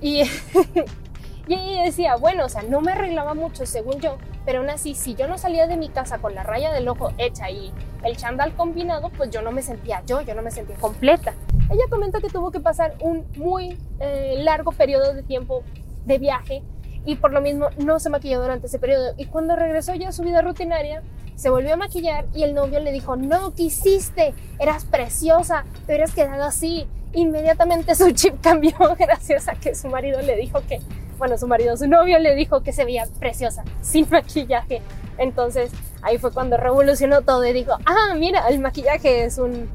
Y, 0.00 0.22
y 1.46 1.54
ella 1.54 1.82
decía, 1.84 2.16
bueno, 2.16 2.44
o 2.44 2.48
sea, 2.48 2.62
no 2.62 2.80
me 2.80 2.92
arreglaba 2.92 3.34
mucho 3.34 3.64
según 3.64 4.00
yo, 4.00 4.18
pero 4.44 4.58
aún 4.58 4.70
así, 4.70 4.94
si 4.94 5.14
yo 5.14 5.28
no 5.28 5.38
salía 5.38 5.66
de 5.66 5.76
mi 5.76 5.88
casa 5.88 6.18
con 6.18 6.34
la 6.34 6.42
raya 6.42 6.72
del 6.72 6.88
ojo 6.88 7.12
hecha 7.18 7.48
y 7.50 7.72
el 8.02 8.16
chándal 8.16 8.54
combinado, 8.54 9.10
pues 9.10 9.30
yo 9.30 9.40
no 9.42 9.52
me 9.52 9.62
sentía 9.62 10.02
yo, 10.06 10.20
yo 10.22 10.34
no 10.34 10.42
me 10.42 10.50
sentía 10.50 10.76
completa. 10.76 11.34
Ella 11.70 11.84
comenta 11.88 12.20
que 12.20 12.28
tuvo 12.28 12.50
que 12.50 12.60
pasar 12.60 12.96
un 13.00 13.24
muy 13.36 13.78
eh, 14.00 14.34
largo 14.38 14.72
periodo 14.72 15.14
de 15.14 15.22
tiempo 15.22 15.62
de 16.04 16.18
viaje 16.18 16.62
y 17.04 17.16
por 17.16 17.32
lo 17.32 17.40
mismo 17.40 17.68
no 17.78 17.98
se 17.98 18.10
maquilló 18.10 18.40
durante 18.40 18.66
ese 18.66 18.78
periodo. 18.78 19.14
Y 19.16 19.26
cuando 19.26 19.56
regresó 19.56 19.94
ya 19.94 20.10
a 20.10 20.12
su 20.12 20.22
vida 20.22 20.42
rutinaria, 20.42 21.02
se 21.36 21.50
volvió 21.50 21.74
a 21.74 21.76
maquillar 21.76 22.26
y 22.34 22.44
el 22.44 22.54
novio 22.54 22.78
le 22.80 22.92
dijo, 22.92 23.16
no, 23.16 23.54
¿qué 23.54 23.64
hiciste? 23.64 24.34
Eras 24.58 24.84
preciosa, 24.84 25.64
te 25.86 25.92
hubieras 25.92 26.14
quedado 26.14 26.44
así. 26.44 26.86
Inmediatamente 27.14 27.94
su 27.94 28.10
chip 28.12 28.34
cambió 28.42 28.74
gracias 28.98 29.48
a 29.48 29.54
que 29.54 29.74
su 29.74 29.88
marido 29.88 30.22
le 30.22 30.36
dijo 30.36 30.62
que, 30.68 30.80
bueno, 31.18 31.36
su 31.38 31.46
marido, 31.46 31.76
su 31.76 31.88
novio 31.88 32.18
le 32.18 32.34
dijo 32.34 32.62
que 32.62 32.72
se 32.72 32.84
veía 32.84 33.06
preciosa, 33.18 33.64
sin 33.82 34.08
maquillaje. 34.10 34.82
Entonces 35.18 35.72
ahí 36.02 36.18
fue 36.18 36.32
cuando 36.32 36.56
revolucionó 36.56 37.22
todo 37.22 37.44
y 37.44 37.52
dijo, 37.52 37.72
ah, 37.84 38.14
mira, 38.16 38.48
el 38.48 38.60
maquillaje 38.60 39.24
es 39.24 39.38
un, 39.38 39.68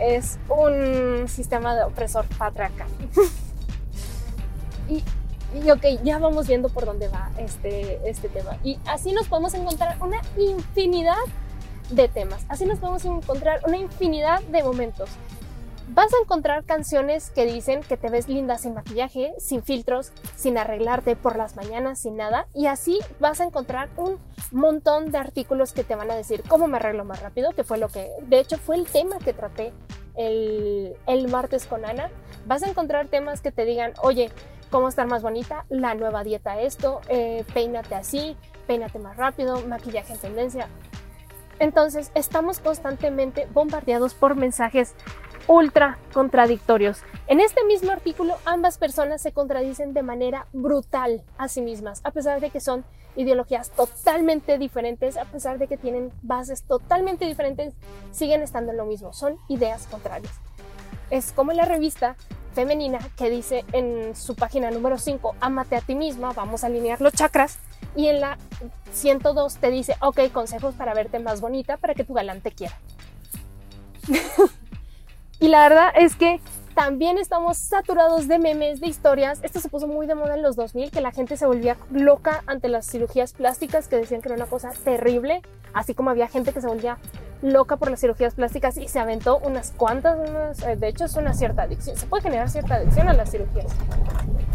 es 0.00 0.38
un 0.48 1.28
sistema 1.28 1.74
de 1.74 1.84
opresor 1.84 2.26
patriarcal. 2.38 2.88
y 4.88 5.02
y 5.54 5.70
ok, 5.70 6.02
ya 6.02 6.18
vamos 6.18 6.46
viendo 6.46 6.68
por 6.68 6.84
dónde 6.84 7.08
va 7.08 7.30
este, 7.38 8.00
este 8.08 8.28
tema. 8.28 8.56
Y 8.62 8.78
así 8.86 9.12
nos 9.12 9.28
podemos 9.28 9.54
encontrar 9.54 9.96
una 10.00 10.20
infinidad 10.36 11.16
de 11.90 12.08
temas. 12.08 12.44
Así 12.48 12.66
nos 12.66 12.78
podemos 12.78 13.04
encontrar 13.04 13.60
una 13.66 13.76
infinidad 13.76 14.42
de 14.42 14.62
momentos. 14.62 15.10
Vas 15.92 16.12
a 16.14 16.22
encontrar 16.22 16.62
canciones 16.64 17.30
que 17.30 17.44
dicen 17.44 17.80
que 17.80 17.96
te 17.96 18.10
ves 18.10 18.28
linda 18.28 18.58
sin 18.58 18.74
maquillaje, 18.74 19.34
sin 19.38 19.64
filtros, 19.64 20.12
sin 20.36 20.56
arreglarte 20.56 21.16
por 21.16 21.34
las 21.34 21.56
mañanas, 21.56 21.98
sin 21.98 22.16
nada. 22.16 22.46
Y 22.54 22.66
así 22.66 23.00
vas 23.18 23.40
a 23.40 23.44
encontrar 23.44 23.88
un 23.96 24.18
montón 24.52 25.10
de 25.10 25.18
artículos 25.18 25.72
que 25.72 25.82
te 25.82 25.96
van 25.96 26.08
a 26.12 26.14
decir 26.14 26.44
cómo 26.46 26.68
me 26.68 26.76
arreglo 26.76 27.04
más 27.04 27.20
rápido, 27.20 27.50
que 27.50 27.64
fue 27.64 27.76
lo 27.78 27.88
que, 27.88 28.08
de 28.22 28.38
hecho, 28.38 28.56
fue 28.56 28.76
el 28.76 28.86
tema 28.86 29.18
que 29.18 29.32
traté 29.32 29.72
el, 30.14 30.94
el 31.08 31.26
martes 31.26 31.66
con 31.66 31.84
Ana. 31.84 32.08
Vas 32.46 32.62
a 32.62 32.68
encontrar 32.68 33.08
temas 33.08 33.40
que 33.40 33.50
te 33.50 33.64
digan, 33.64 33.92
oye, 34.00 34.30
cómo 34.70 34.88
estar 34.88 35.06
más 35.06 35.22
bonita, 35.22 35.66
la 35.68 35.94
nueva 35.94 36.24
dieta 36.24 36.60
esto, 36.60 37.00
eh, 37.08 37.44
peínate 37.52 37.94
así, 37.94 38.36
peínate 38.66 38.98
más 38.98 39.16
rápido, 39.16 39.60
maquillaje 39.66 40.12
en 40.12 40.18
tendencia. 40.18 40.68
Entonces 41.58 42.10
estamos 42.14 42.60
constantemente 42.60 43.46
bombardeados 43.52 44.14
por 44.14 44.34
mensajes 44.34 44.94
ultra 45.46 45.98
contradictorios. 46.14 47.02
En 47.26 47.40
este 47.40 47.64
mismo 47.64 47.90
artículo 47.90 48.36
ambas 48.44 48.78
personas 48.78 49.20
se 49.20 49.32
contradicen 49.32 49.92
de 49.92 50.02
manera 50.02 50.46
brutal 50.52 51.22
a 51.36 51.48
sí 51.48 51.60
mismas, 51.60 52.00
a 52.04 52.12
pesar 52.12 52.40
de 52.40 52.50
que 52.50 52.60
son 52.60 52.84
ideologías 53.16 53.70
totalmente 53.70 54.56
diferentes, 54.58 55.16
a 55.16 55.24
pesar 55.24 55.58
de 55.58 55.66
que 55.66 55.76
tienen 55.76 56.12
bases 56.22 56.62
totalmente 56.62 57.24
diferentes, 57.26 57.74
siguen 58.12 58.42
estando 58.42 58.70
en 58.70 58.78
lo 58.78 58.86
mismo, 58.86 59.12
son 59.12 59.36
ideas 59.48 59.86
contrarias. 59.88 60.32
Es 61.10 61.32
como 61.32 61.52
la 61.52 61.64
revista 61.64 62.16
femenina 62.54 62.98
que 63.16 63.30
dice 63.30 63.64
en 63.72 64.14
su 64.16 64.34
página 64.34 64.70
número 64.70 64.98
5, 64.98 65.36
amate 65.40 65.76
a 65.76 65.80
ti 65.80 65.94
misma, 65.94 66.32
vamos 66.32 66.64
a 66.64 66.66
alinear 66.66 67.00
los 67.00 67.12
chakras, 67.12 67.58
y 67.96 68.08
en 68.08 68.20
la 68.20 68.38
102 68.92 69.56
te 69.56 69.70
dice, 69.70 69.96
ok, 70.00 70.30
consejos 70.32 70.74
para 70.74 70.94
verte 70.94 71.18
más 71.18 71.40
bonita 71.40 71.76
para 71.76 71.94
que 71.94 72.04
tu 72.04 72.14
galante 72.14 72.52
quiera. 72.52 72.78
y 75.40 75.48
la 75.48 75.68
verdad 75.68 75.92
es 75.96 76.16
que 76.16 76.40
también 76.74 77.18
estamos 77.18 77.58
saturados 77.58 78.28
de 78.28 78.38
memes, 78.38 78.80
de 78.80 78.86
historias. 78.86 79.40
Esto 79.42 79.60
se 79.60 79.68
puso 79.68 79.86
muy 79.86 80.06
de 80.06 80.14
moda 80.14 80.34
en 80.34 80.42
los 80.42 80.56
2000, 80.56 80.90
que 80.90 81.00
la 81.00 81.12
gente 81.12 81.36
se 81.36 81.46
volvía 81.46 81.76
loca 81.90 82.42
ante 82.46 82.68
las 82.68 82.86
cirugías 82.86 83.32
plásticas, 83.32 83.88
que 83.88 83.96
decían 83.96 84.22
que 84.22 84.28
era 84.28 84.36
una 84.36 84.46
cosa 84.46 84.70
terrible, 84.84 85.42
así 85.74 85.94
como 85.94 86.10
había 86.10 86.28
gente 86.28 86.52
que 86.52 86.60
se 86.60 86.68
volvía 86.68 86.96
loca 87.42 87.76
por 87.76 87.90
las 87.90 88.00
cirugías 88.00 88.34
plásticas 88.34 88.76
y 88.76 88.88
se 88.88 88.98
aventó 88.98 89.38
unas 89.38 89.72
cuantas, 89.72 90.62
eh, 90.62 90.76
de 90.76 90.88
hecho 90.88 91.04
es 91.04 91.16
una 91.16 91.32
cierta 91.32 91.62
adicción, 91.62 91.96
se 91.96 92.06
puede 92.06 92.22
generar 92.22 92.48
cierta 92.50 92.76
adicción 92.76 93.08
a 93.08 93.14
las 93.14 93.30
cirugías. 93.30 93.72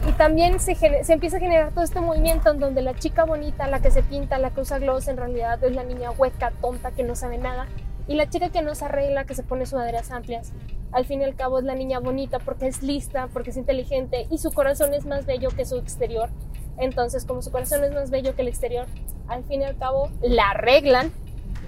Y 0.07 0.11
también 0.13 0.59
se, 0.59 0.75
se 0.75 1.13
empieza 1.13 1.37
a 1.37 1.39
generar 1.39 1.71
todo 1.71 1.83
este 1.83 1.99
movimiento 1.99 2.51
en 2.51 2.59
donde 2.59 2.81
la 2.81 2.93
chica 2.93 3.25
bonita, 3.25 3.67
la 3.67 3.79
que 3.79 3.89
se 3.89 4.03
pinta, 4.03 4.37
la 4.37 4.51
que 4.51 4.61
usa 4.61 4.77
gloss, 4.77 5.07
en 5.07 5.17
realidad 5.17 5.63
es 5.63 5.73
la 5.73 5.83
niña 5.83 6.11
hueca, 6.11 6.51
tonta, 6.61 6.91
que 6.91 7.03
no 7.03 7.15
sabe 7.15 7.37
nada. 7.37 7.67
Y 8.07 8.13
la 8.13 8.29
chica 8.29 8.49
que 8.49 8.61
no 8.61 8.75
se 8.75 8.85
arregla, 8.85 9.25
que 9.25 9.33
se 9.33 9.41
pone 9.41 9.65
sudaderas 9.65 10.11
amplias, 10.11 10.51
al 10.91 11.05
fin 11.05 11.21
y 11.21 11.23
al 11.23 11.35
cabo 11.35 11.57
es 11.57 11.65
la 11.65 11.73
niña 11.73 11.99
bonita 11.99 12.37
porque 12.37 12.67
es 12.67 12.83
lista, 12.83 13.27
porque 13.33 13.49
es 13.49 13.57
inteligente 13.57 14.27
y 14.29 14.37
su 14.37 14.51
corazón 14.53 14.93
es 14.93 15.05
más 15.05 15.25
bello 15.25 15.49
que 15.49 15.65
su 15.65 15.77
exterior. 15.77 16.29
Entonces, 16.77 17.25
como 17.25 17.41
su 17.41 17.51
corazón 17.51 17.83
es 17.83 17.93
más 17.93 18.11
bello 18.11 18.35
que 18.35 18.43
el 18.43 18.47
exterior, 18.47 18.85
al 19.27 19.43
fin 19.45 19.61
y 19.61 19.65
al 19.65 19.77
cabo 19.77 20.09
la 20.21 20.51
arreglan 20.51 21.11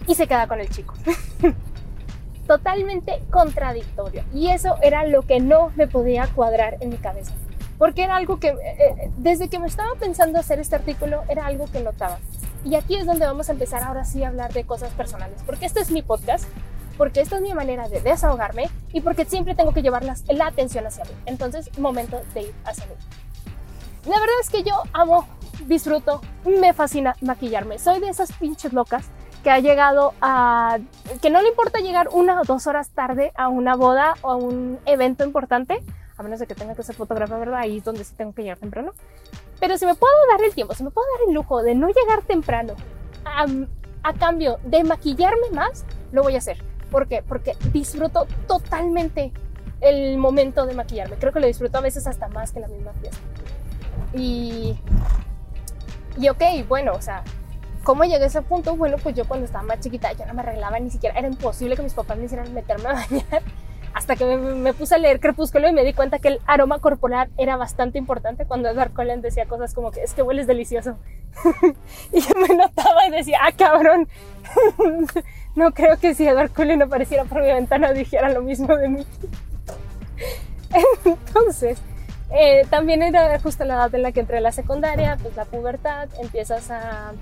y 0.07 0.15
se 0.15 0.27
queda 0.27 0.47
con 0.47 0.59
el 0.59 0.69
chico. 0.69 0.93
Totalmente 2.47 3.21
contradictorio. 3.29 4.23
Y 4.33 4.47
eso 4.47 4.77
era 4.81 5.05
lo 5.05 5.21
que 5.23 5.39
no 5.39 5.71
me 5.75 5.87
podía 5.87 6.27
cuadrar 6.27 6.77
en 6.79 6.89
mi 6.89 6.97
cabeza. 6.97 7.33
Porque 7.77 8.03
era 8.03 8.15
algo 8.15 8.39
que, 8.39 8.47
eh, 8.47 8.55
eh, 8.79 9.11
desde 9.17 9.49
que 9.49 9.59
me 9.59 9.67
estaba 9.67 9.93
pensando 9.99 10.39
hacer 10.39 10.59
este 10.59 10.75
artículo, 10.75 11.23
era 11.29 11.45
algo 11.45 11.65
que 11.65 11.81
notaba. 11.81 12.17
Y 12.63 12.75
aquí 12.75 12.95
es 12.95 13.05
donde 13.05 13.25
vamos 13.25 13.49
a 13.49 13.51
empezar 13.51 13.83
ahora 13.83 14.05
sí 14.05 14.23
a 14.23 14.29
hablar 14.29 14.53
de 14.53 14.63
cosas 14.63 14.91
personales. 14.91 15.41
Porque 15.45 15.65
este 15.65 15.81
es 15.81 15.91
mi 15.91 16.01
podcast, 16.01 16.45
porque 16.97 17.19
esta 17.19 17.35
es 17.35 17.41
mi 17.41 17.53
manera 17.53 17.87
de 17.89 18.01
desahogarme 18.01 18.69
y 18.93 19.01
porque 19.01 19.25
siempre 19.25 19.53
tengo 19.53 19.73
que 19.73 19.81
llevar 19.81 20.03
la 20.03 20.47
atención 20.47 20.87
hacia 20.87 21.03
mí. 21.03 21.11
Entonces, 21.25 21.77
momento 21.77 22.21
de 22.33 22.43
ir 22.43 22.55
hacia 22.65 22.85
mí. 22.85 22.93
La 24.05 24.19
verdad 24.19 24.35
es 24.41 24.49
que 24.49 24.63
yo 24.63 24.83
amo, 24.93 25.27
disfruto, 25.67 26.21
me 26.45 26.73
fascina 26.73 27.15
maquillarme. 27.21 27.77
Soy 27.77 27.99
de 27.99 28.09
esas 28.09 28.31
pinches 28.31 28.71
locas 28.71 29.09
que 29.43 29.51
ha 29.51 29.59
llegado 29.59 30.13
a... 30.21 30.79
que 31.21 31.29
no 31.29 31.41
le 31.41 31.49
importa 31.49 31.79
llegar 31.79 32.09
una 32.11 32.41
o 32.41 32.43
dos 32.43 32.67
horas 32.67 32.89
tarde 32.89 33.31
a 33.35 33.47
una 33.47 33.75
boda 33.75 34.15
o 34.21 34.31
a 34.31 34.35
un 34.35 34.79
evento 34.85 35.23
importante, 35.23 35.83
a 36.17 36.23
menos 36.23 36.39
de 36.39 36.47
que 36.47 36.55
tenga 36.55 36.75
que 36.75 36.83
ser 36.83 36.95
fotógrafa, 36.95 37.37
¿verdad? 37.37 37.59
Ahí 37.59 37.77
es 37.77 37.83
donde 37.83 38.03
sí 38.03 38.13
tengo 38.15 38.33
que 38.33 38.43
llegar 38.43 38.57
temprano. 38.57 38.93
Pero 39.59 39.77
si 39.77 39.85
me 39.85 39.95
puedo 39.95 40.13
dar 40.31 40.43
el 40.43 40.53
tiempo, 40.53 40.73
si 40.73 40.83
me 40.83 40.91
puedo 40.91 41.07
dar 41.17 41.27
el 41.27 41.33
lujo 41.33 41.63
de 41.63 41.75
no 41.75 41.87
llegar 41.87 42.23
temprano 42.23 42.73
a, 43.25 43.45
a 44.03 44.13
cambio 44.13 44.59
de 44.63 44.83
maquillarme 44.83 45.49
más, 45.51 45.85
lo 46.11 46.23
voy 46.23 46.35
a 46.35 46.39
hacer. 46.39 46.63
¿Por 46.91 47.07
qué? 47.07 47.23
Porque 47.27 47.55
disfruto 47.73 48.27
totalmente 48.47 49.31
el 49.81 50.17
momento 50.17 50.65
de 50.65 50.73
maquillarme. 50.73 51.17
Creo 51.17 51.33
que 51.33 51.39
lo 51.39 51.47
disfruto 51.47 51.77
a 51.77 51.81
veces 51.81 52.07
hasta 52.07 52.27
más 52.29 52.51
que 52.51 52.59
la 52.59 52.67
misma 52.67 52.93
fiesta. 52.93 53.21
Y, 54.13 54.79
y 56.17 56.29
ok, 56.29 56.41
bueno, 56.67 56.93
o 56.93 57.01
sea, 57.01 57.23
¿Cómo 57.87 58.03
llegué 58.03 58.25
a 58.25 58.27
ese 58.27 58.41
punto? 58.41 58.75
Bueno, 58.75 58.97
pues 59.01 59.15
yo 59.15 59.25
cuando 59.25 59.45
estaba 59.45 59.63
más 59.63 59.79
chiquita 59.79 60.11
yo 60.11 60.25
no 60.25 60.33
me 60.33 60.41
arreglaba 60.41 60.77
ni 60.77 60.89
siquiera, 60.89 61.17
era 61.17 61.25
imposible 61.25 61.77
que 61.77 61.83
mis 61.83 61.93
papás 61.93 62.17
me 62.17 62.25
hicieran 62.25 62.53
meterme 62.53 62.89
a 62.89 62.93
bañar 63.09 63.41
hasta 63.93 64.17
que 64.17 64.25
me, 64.25 64.73
puse 64.73 64.95
a 64.95 64.97
leer 64.97 65.21
Crepúsculo 65.21 65.69
y 65.69 65.71
me 65.71 65.85
di 65.85 65.93
cuenta 65.93 66.19
que 66.19 66.27
el 66.27 66.41
aroma 66.47 66.79
corporal 66.79 67.29
era 67.37 67.55
bastante 67.55 67.97
importante 67.97 68.45
cuando 68.45 68.67
Edward 68.67 68.91
Cullen 68.93 69.21
decía 69.21 69.45
cosas 69.45 69.73
como 69.73 69.91
que 69.91 70.03
es 70.03 70.13
que 70.13 70.21
hueles 70.21 70.47
delicioso. 70.47 70.97
y 72.11 72.19
yo 72.19 72.35
me 72.35 72.57
notaba 72.57 73.07
y 73.07 73.11
decía, 73.11 73.39
ah, 73.41 73.53
cabrón, 73.53 74.09
no 75.55 75.71
creo 75.71 75.97
que 75.97 76.13
si 76.13 76.27
Edward 76.27 76.51
Cullen 76.51 76.81
apareciera 76.81 77.23
por 77.23 77.41
mi 77.41 77.47
ventana 77.47 77.93
dijera 77.93 78.27
lo 78.27 78.41
mismo 78.41 78.75
de 78.75 78.89
mí. 78.89 79.05
Entonces, 81.05 81.79
eh, 82.31 82.67
también 82.69 83.01
era 83.01 83.39
justo 83.39 83.63
la 83.63 83.75
edad 83.75 83.95
en 83.95 84.01
la 84.01 84.11
que 84.11 84.19
entré 84.19 84.39
a 84.39 84.41
la 84.41 84.51
secundaria, 84.51 85.17
pues 85.21 85.37
la 85.37 85.45
pubertad, 85.45 86.09
empiezas 86.19 86.69
a 86.69 87.13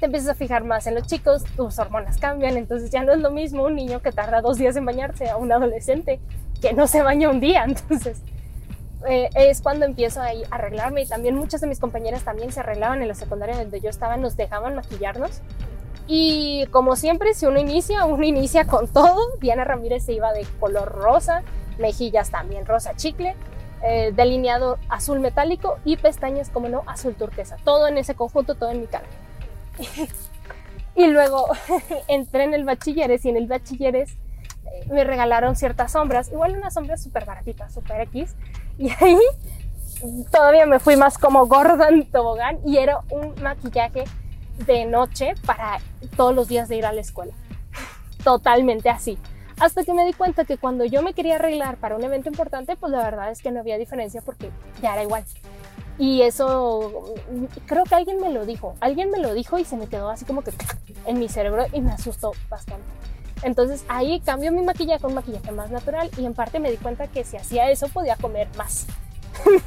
te 0.00 0.06
empiezas 0.06 0.30
a 0.30 0.34
fijar 0.34 0.64
más 0.64 0.86
en 0.86 0.94
los 0.94 1.06
chicos, 1.06 1.44
tus 1.56 1.78
hormonas 1.78 2.16
cambian, 2.16 2.56
entonces 2.56 2.90
ya 2.90 3.02
no 3.02 3.12
es 3.12 3.18
lo 3.18 3.30
mismo 3.30 3.64
un 3.64 3.76
niño 3.76 4.00
que 4.00 4.10
tarda 4.10 4.40
dos 4.40 4.56
días 4.56 4.74
en 4.76 4.86
bañarse 4.86 5.28
a 5.28 5.36
un 5.36 5.52
adolescente 5.52 6.20
que 6.60 6.72
no 6.72 6.86
se 6.86 7.02
baña 7.02 7.28
un 7.28 7.38
día, 7.38 7.64
entonces 7.68 8.22
eh, 9.06 9.28
es 9.34 9.60
cuando 9.60 9.84
empiezo 9.84 10.20
a 10.20 10.28
arreglarme. 10.50 11.02
Y 11.02 11.06
también 11.06 11.36
muchas 11.36 11.60
de 11.60 11.66
mis 11.66 11.78
compañeras 11.78 12.22
también 12.22 12.50
se 12.50 12.60
arreglaban 12.60 13.02
en 13.02 13.08
la 13.08 13.14
secundaria 13.14 13.56
donde 13.56 13.80
yo 13.80 13.90
estaba, 13.90 14.16
nos 14.16 14.36
dejaban 14.36 14.74
maquillarnos. 14.74 15.42
Y 16.06 16.66
como 16.70 16.96
siempre 16.96 17.34
si 17.34 17.46
uno 17.46 17.60
inicia, 17.60 18.04
uno 18.06 18.24
inicia 18.24 18.64
con 18.64 18.88
todo, 18.88 19.36
Diana 19.38 19.64
Ramírez 19.64 20.04
se 20.04 20.14
iba 20.14 20.32
de 20.32 20.46
color 20.58 20.90
rosa, 20.90 21.42
mejillas 21.78 22.30
también 22.30 22.66
rosa 22.66 22.96
chicle, 22.96 23.36
eh, 23.82 24.12
delineado 24.14 24.78
azul 24.88 25.20
metálico 25.20 25.78
y 25.84 25.96
pestañas 25.96 26.50
como 26.50 26.68
no 26.68 26.82
azul 26.86 27.14
turquesa, 27.14 27.56
todo 27.64 27.86
en 27.86 27.96
ese 27.96 28.14
conjunto, 28.14 28.54
todo 28.56 28.70
en 28.70 28.80
mi 28.80 28.86
cara. 28.86 29.06
Y 30.94 31.06
luego 31.06 31.46
entré 32.08 32.44
en 32.44 32.54
el 32.54 32.64
bachilleres 32.64 33.24
y 33.24 33.30
en 33.30 33.36
el 33.36 33.46
bachilleres 33.46 34.10
eh, 34.10 34.86
me 34.90 35.04
regalaron 35.04 35.56
ciertas 35.56 35.92
sombras, 35.92 36.30
igual 36.30 36.56
unas 36.56 36.74
sombras 36.74 37.02
súper 37.02 37.24
baratitas, 37.24 37.72
súper 37.72 38.02
X. 38.02 38.34
Y 38.78 38.90
ahí 39.00 39.18
todavía 40.30 40.66
me 40.66 40.78
fui 40.78 40.96
más 40.96 41.18
como 41.18 41.46
Gordon 41.46 42.06
tobogán 42.10 42.58
y 42.64 42.78
era 42.78 43.00
un 43.10 43.34
maquillaje 43.42 44.04
de 44.66 44.84
noche 44.84 45.34
para 45.46 45.78
todos 46.16 46.34
los 46.34 46.48
días 46.48 46.68
de 46.68 46.76
ir 46.76 46.86
a 46.86 46.92
la 46.92 47.00
escuela. 47.00 47.32
Totalmente 48.24 48.90
así. 48.90 49.18
Hasta 49.58 49.84
que 49.84 49.92
me 49.92 50.06
di 50.06 50.14
cuenta 50.14 50.44
que 50.44 50.56
cuando 50.56 50.84
yo 50.84 51.02
me 51.02 51.12
quería 51.12 51.36
arreglar 51.36 51.76
para 51.76 51.96
un 51.96 52.02
evento 52.02 52.30
importante, 52.30 52.76
pues 52.76 52.92
la 52.92 53.02
verdad 53.02 53.30
es 53.30 53.42
que 53.42 53.50
no 53.50 53.60
había 53.60 53.76
diferencia 53.76 54.22
porque 54.22 54.50
ya 54.80 54.94
era 54.94 55.02
igual. 55.02 55.24
Y 56.00 56.22
eso, 56.22 57.14
creo 57.66 57.84
que 57.84 57.94
alguien 57.94 58.22
me 58.22 58.30
lo 58.30 58.46
dijo, 58.46 58.74
alguien 58.80 59.10
me 59.10 59.18
lo 59.18 59.34
dijo 59.34 59.58
y 59.58 59.66
se 59.66 59.76
me 59.76 59.86
quedó 59.86 60.08
así 60.08 60.24
como 60.24 60.40
que 60.40 60.50
en 61.04 61.18
mi 61.18 61.28
cerebro 61.28 61.66
y 61.74 61.82
me 61.82 61.92
asustó 61.92 62.32
bastante. 62.48 62.86
Entonces 63.42 63.84
ahí 63.86 64.18
cambio 64.20 64.50
mi 64.50 64.62
maquillaje 64.62 65.02
con 65.02 65.12
maquillaje 65.12 65.52
más 65.52 65.70
natural 65.70 66.10
y 66.16 66.24
en 66.24 66.32
parte 66.32 66.58
me 66.58 66.70
di 66.70 66.78
cuenta 66.78 67.06
que 67.08 67.22
si 67.22 67.36
hacía 67.36 67.70
eso 67.70 67.86
podía 67.88 68.16
comer 68.16 68.48
más, 68.56 68.86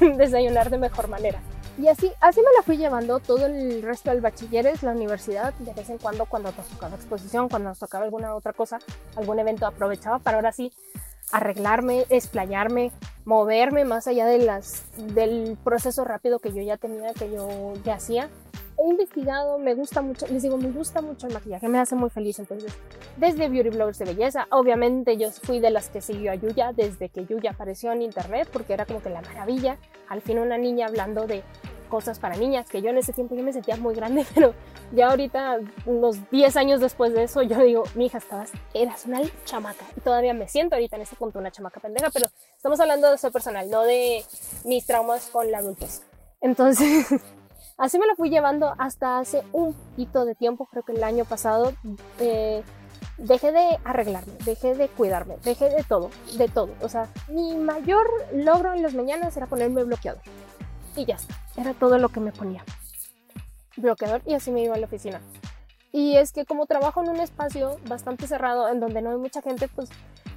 desayunar 0.18 0.70
de 0.70 0.78
mejor 0.78 1.06
manera. 1.06 1.38
Y 1.78 1.86
así, 1.86 2.10
así 2.20 2.40
me 2.40 2.52
la 2.56 2.64
fui 2.64 2.78
llevando 2.78 3.20
todo 3.20 3.46
el 3.46 3.82
resto 3.82 4.10
del 4.10 4.20
bachilleres, 4.20 4.82
la 4.82 4.90
universidad, 4.90 5.54
de 5.54 5.72
vez 5.72 5.88
en 5.88 5.98
cuando 5.98 6.26
cuando 6.26 6.50
nos 6.50 6.66
tocaba 6.66 6.96
exposición, 6.96 7.48
cuando 7.48 7.68
nos 7.68 7.78
tocaba 7.78 8.06
alguna 8.06 8.34
otra 8.34 8.52
cosa, 8.52 8.80
algún 9.14 9.38
evento 9.38 9.68
aprovechaba 9.68 10.18
para 10.18 10.38
ahora 10.38 10.50
sí 10.50 10.72
arreglarme, 11.32 12.04
explayarme, 12.10 12.92
moverme 13.24 13.84
más 13.84 14.06
allá 14.06 14.26
de 14.26 14.38
las, 14.38 14.84
del 15.14 15.56
proceso 15.62 16.04
rápido 16.04 16.38
que 16.38 16.52
yo 16.52 16.62
ya 16.62 16.76
tenía, 16.76 17.12
que 17.14 17.30
yo 17.30 17.74
ya 17.84 17.94
hacía. 17.94 18.28
He 18.76 18.88
investigado, 18.88 19.58
me 19.58 19.74
gusta 19.74 20.02
mucho, 20.02 20.26
les 20.26 20.42
digo, 20.42 20.56
me 20.56 20.70
gusta 20.70 21.00
mucho 21.00 21.28
el 21.28 21.32
maquillaje, 21.32 21.68
me 21.68 21.78
hace 21.78 21.94
muy 21.94 22.10
feliz. 22.10 22.40
Entonces, 22.40 22.72
desde 23.16 23.48
beauty 23.48 23.70
bloggers 23.70 23.98
de 23.98 24.06
belleza, 24.06 24.48
obviamente 24.50 25.16
yo 25.16 25.30
fui 25.30 25.60
de 25.60 25.70
las 25.70 25.90
que 25.90 26.00
siguió 26.00 26.32
a 26.32 26.34
Yuya 26.34 26.72
desde 26.72 27.08
que 27.08 27.24
Yuya 27.24 27.52
apareció 27.52 27.92
en 27.92 28.02
internet, 28.02 28.48
porque 28.52 28.72
era 28.72 28.84
como 28.84 29.00
que 29.00 29.10
la 29.10 29.22
maravilla. 29.22 29.78
Al 30.08 30.22
fin, 30.22 30.38
una 30.40 30.58
niña 30.58 30.86
hablando 30.88 31.26
de 31.28 31.44
cosas 31.88 32.18
para 32.18 32.36
niñas, 32.36 32.68
que 32.68 32.82
yo 32.82 32.90
en 32.90 32.98
ese 32.98 33.12
tiempo 33.12 33.34
yo 33.34 33.42
me 33.42 33.52
sentía 33.52 33.76
muy 33.76 33.94
grande, 33.94 34.26
pero 34.34 34.54
ya 34.92 35.10
ahorita, 35.10 35.60
unos 35.86 36.18
10 36.30 36.56
años 36.56 36.80
después 36.80 37.12
de 37.14 37.24
eso, 37.24 37.42
yo 37.42 37.58
digo, 37.58 37.84
mi 37.94 38.06
hija, 38.06 38.18
estabas, 38.18 38.50
eras 38.72 39.06
una 39.06 39.20
chamaca. 39.44 39.84
Y 39.96 40.00
todavía 40.00 40.34
me 40.34 40.48
siento 40.48 40.74
ahorita 40.74 40.96
en 40.96 41.02
ese 41.02 41.16
punto 41.16 41.38
una 41.38 41.50
chamaca 41.50 41.80
pendeja, 41.80 42.10
pero 42.10 42.26
estamos 42.56 42.78
hablando 42.80 43.08
de 43.08 43.16
eso 43.16 43.30
personal, 43.30 43.70
no 43.70 43.82
de 43.82 44.24
mis 44.64 44.86
traumas 44.86 45.28
con 45.28 45.50
la 45.50 45.58
adultez. 45.58 46.02
Entonces, 46.40 47.06
así 47.78 47.98
me 47.98 48.06
lo 48.06 48.16
fui 48.16 48.30
llevando 48.30 48.74
hasta 48.78 49.18
hace 49.18 49.42
un 49.52 49.72
poquito 49.72 50.24
de 50.24 50.34
tiempo, 50.34 50.66
creo 50.66 50.82
que 50.82 50.92
el 50.92 51.04
año 51.04 51.24
pasado. 51.24 51.72
Eh, 52.20 52.62
dejé 53.18 53.52
de 53.52 53.78
arreglarme, 53.84 54.32
dejé 54.44 54.74
de 54.74 54.88
cuidarme, 54.88 55.36
dejé 55.44 55.70
de 55.70 55.84
todo, 55.84 56.10
de 56.36 56.48
todo. 56.48 56.70
O 56.80 56.88
sea, 56.88 57.08
mi 57.28 57.54
mayor 57.54 58.06
logro 58.32 58.72
en 58.74 58.82
las 58.82 58.94
mañanas 58.94 59.36
era 59.36 59.46
ponerme 59.46 59.84
bloqueador 59.84 60.22
y 60.96 61.04
ya 61.04 61.16
está. 61.16 61.34
Era 61.56 61.74
todo 61.74 61.98
lo 61.98 62.08
que 62.08 62.20
me 62.20 62.32
ponía. 62.32 62.64
Bloqueador 63.76 64.22
y 64.26 64.34
así 64.34 64.50
me 64.50 64.62
iba 64.62 64.74
a 64.74 64.78
la 64.78 64.86
oficina. 64.86 65.20
Y 65.92 66.16
es 66.16 66.32
que 66.32 66.44
como 66.44 66.66
trabajo 66.66 67.02
en 67.02 67.10
un 67.10 67.20
espacio 67.20 67.78
bastante 67.88 68.26
cerrado 68.26 68.68
en 68.68 68.80
donde 68.80 69.00
no 69.00 69.10
hay 69.10 69.16
mucha 69.16 69.42
gente, 69.42 69.68
pues 69.68 69.90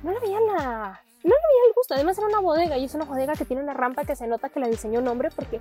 no 0.04 0.12
le 0.12 0.20
veía 0.20 0.40
la... 0.40 1.02
No 1.24 1.34
le 1.34 1.48
veía 1.50 1.68
el 1.68 1.74
gusto. 1.76 1.96
Además 1.96 2.18
era 2.18 2.28
una 2.28 2.40
bodega 2.40 2.78
y 2.78 2.86
es 2.86 2.94
una 2.94 3.06
bodega 3.06 3.34
que 3.34 3.46
tiene 3.46 3.64
una 3.64 3.74
rampa 3.74 4.06
que 4.06 4.16
se 4.16 4.28
nota 4.28 4.50
que 4.50 4.60
la 4.60 4.68
diseñó 4.68 5.00
un 5.00 5.08
hombre 5.08 5.30
porque 5.36 5.60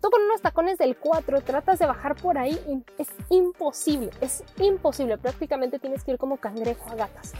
tú 0.00 0.10
con 0.10 0.22
unos 0.22 0.42
tacones 0.42 0.76
del 0.78 0.96
4 0.96 1.40
tratas 1.42 1.78
de 1.78 1.86
bajar 1.86 2.16
por 2.16 2.36
ahí 2.36 2.58
es 2.98 3.08
imposible, 3.30 4.10
es 4.20 4.42
imposible. 4.58 5.18
Prácticamente 5.18 5.78
tienes 5.78 6.02
que 6.02 6.12
ir 6.12 6.18
como 6.18 6.36
cangrejo 6.38 6.90
a 6.90 6.96
gatas. 6.96 7.32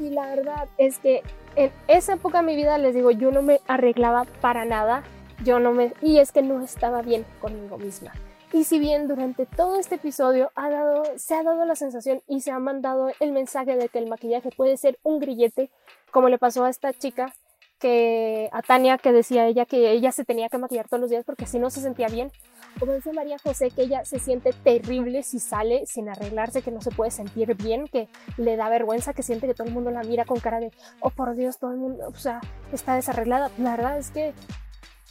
Y 0.00 0.10
la 0.10 0.26
verdad 0.26 0.68
es 0.76 0.98
que 0.98 1.22
en 1.54 1.72
esa 1.88 2.14
época 2.14 2.38
de 2.38 2.44
mi 2.44 2.56
vida, 2.56 2.76
les 2.78 2.94
digo, 2.94 3.12
yo 3.12 3.30
no 3.30 3.42
me 3.42 3.60
arreglaba 3.68 4.26
para 4.40 4.64
nada. 4.64 5.04
Yo 5.44 5.58
no 5.58 5.72
me... 5.72 5.92
Y 6.02 6.18
es 6.18 6.32
que 6.32 6.42
no 6.42 6.62
estaba 6.62 7.02
bien 7.02 7.24
conmigo 7.40 7.78
misma. 7.78 8.12
Y 8.52 8.64
si 8.64 8.78
bien 8.78 9.08
durante 9.08 9.44
todo 9.44 9.78
este 9.78 9.96
episodio 9.96 10.50
ha 10.54 10.70
dado, 10.70 11.02
se 11.16 11.34
ha 11.34 11.42
dado 11.42 11.64
la 11.64 11.74
sensación 11.74 12.22
y 12.28 12.40
se 12.40 12.52
ha 12.52 12.58
mandado 12.58 13.10
el 13.20 13.32
mensaje 13.32 13.76
de 13.76 13.88
que 13.88 13.98
el 13.98 14.08
maquillaje 14.08 14.50
puede 14.56 14.76
ser 14.76 14.98
un 15.02 15.18
grillete, 15.18 15.70
como 16.10 16.28
le 16.28 16.38
pasó 16.38 16.64
a 16.64 16.70
esta 16.70 16.92
chica, 16.92 17.34
que 17.78 18.48
a 18.52 18.62
Tania, 18.62 18.98
que 18.98 19.12
decía 19.12 19.46
ella 19.46 19.66
que 19.66 19.90
ella 19.90 20.12
se 20.12 20.24
tenía 20.24 20.48
que 20.48 20.58
maquillar 20.58 20.88
todos 20.88 21.00
los 21.00 21.10
días 21.10 21.24
porque 21.24 21.46
si 21.46 21.58
no 21.58 21.70
se 21.70 21.80
sentía 21.80 22.08
bien. 22.08 22.30
Como 22.78 22.92
dice 22.92 23.12
María 23.12 23.38
José, 23.38 23.70
que 23.70 23.82
ella 23.82 24.04
se 24.04 24.18
siente 24.18 24.52
terrible 24.52 25.22
si 25.22 25.38
sale 25.38 25.86
sin 25.86 26.08
arreglarse, 26.08 26.62
que 26.62 26.70
no 26.70 26.80
se 26.80 26.90
puede 26.90 27.10
sentir 27.10 27.54
bien, 27.54 27.86
que 27.88 28.08
le 28.36 28.56
da 28.56 28.68
vergüenza, 28.68 29.14
que 29.14 29.22
siente 29.22 29.46
que 29.46 29.54
todo 29.54 29.66
el 29.66 29.74
mundo 29.74 29.90
la 29.90 30.02
mira 30.02 30.24
con 30.24 30.40
cara 30.40 30.60
de, 30.60 30.72
oh 31.00 31.10
por 31.10 31.34
Dios, 31.34 31.58
todo 31.58 31.72
el 31.72 31.78
mundo, 31.78 32.06
o 32.06 32.14
sea, 32.14 32.40
está 32.72 32.94
desarreglada. 32.94 33.50
La 33.58 33.76
verdad 33.76 33.98
es 33.98 34.10
que 34.10 34.34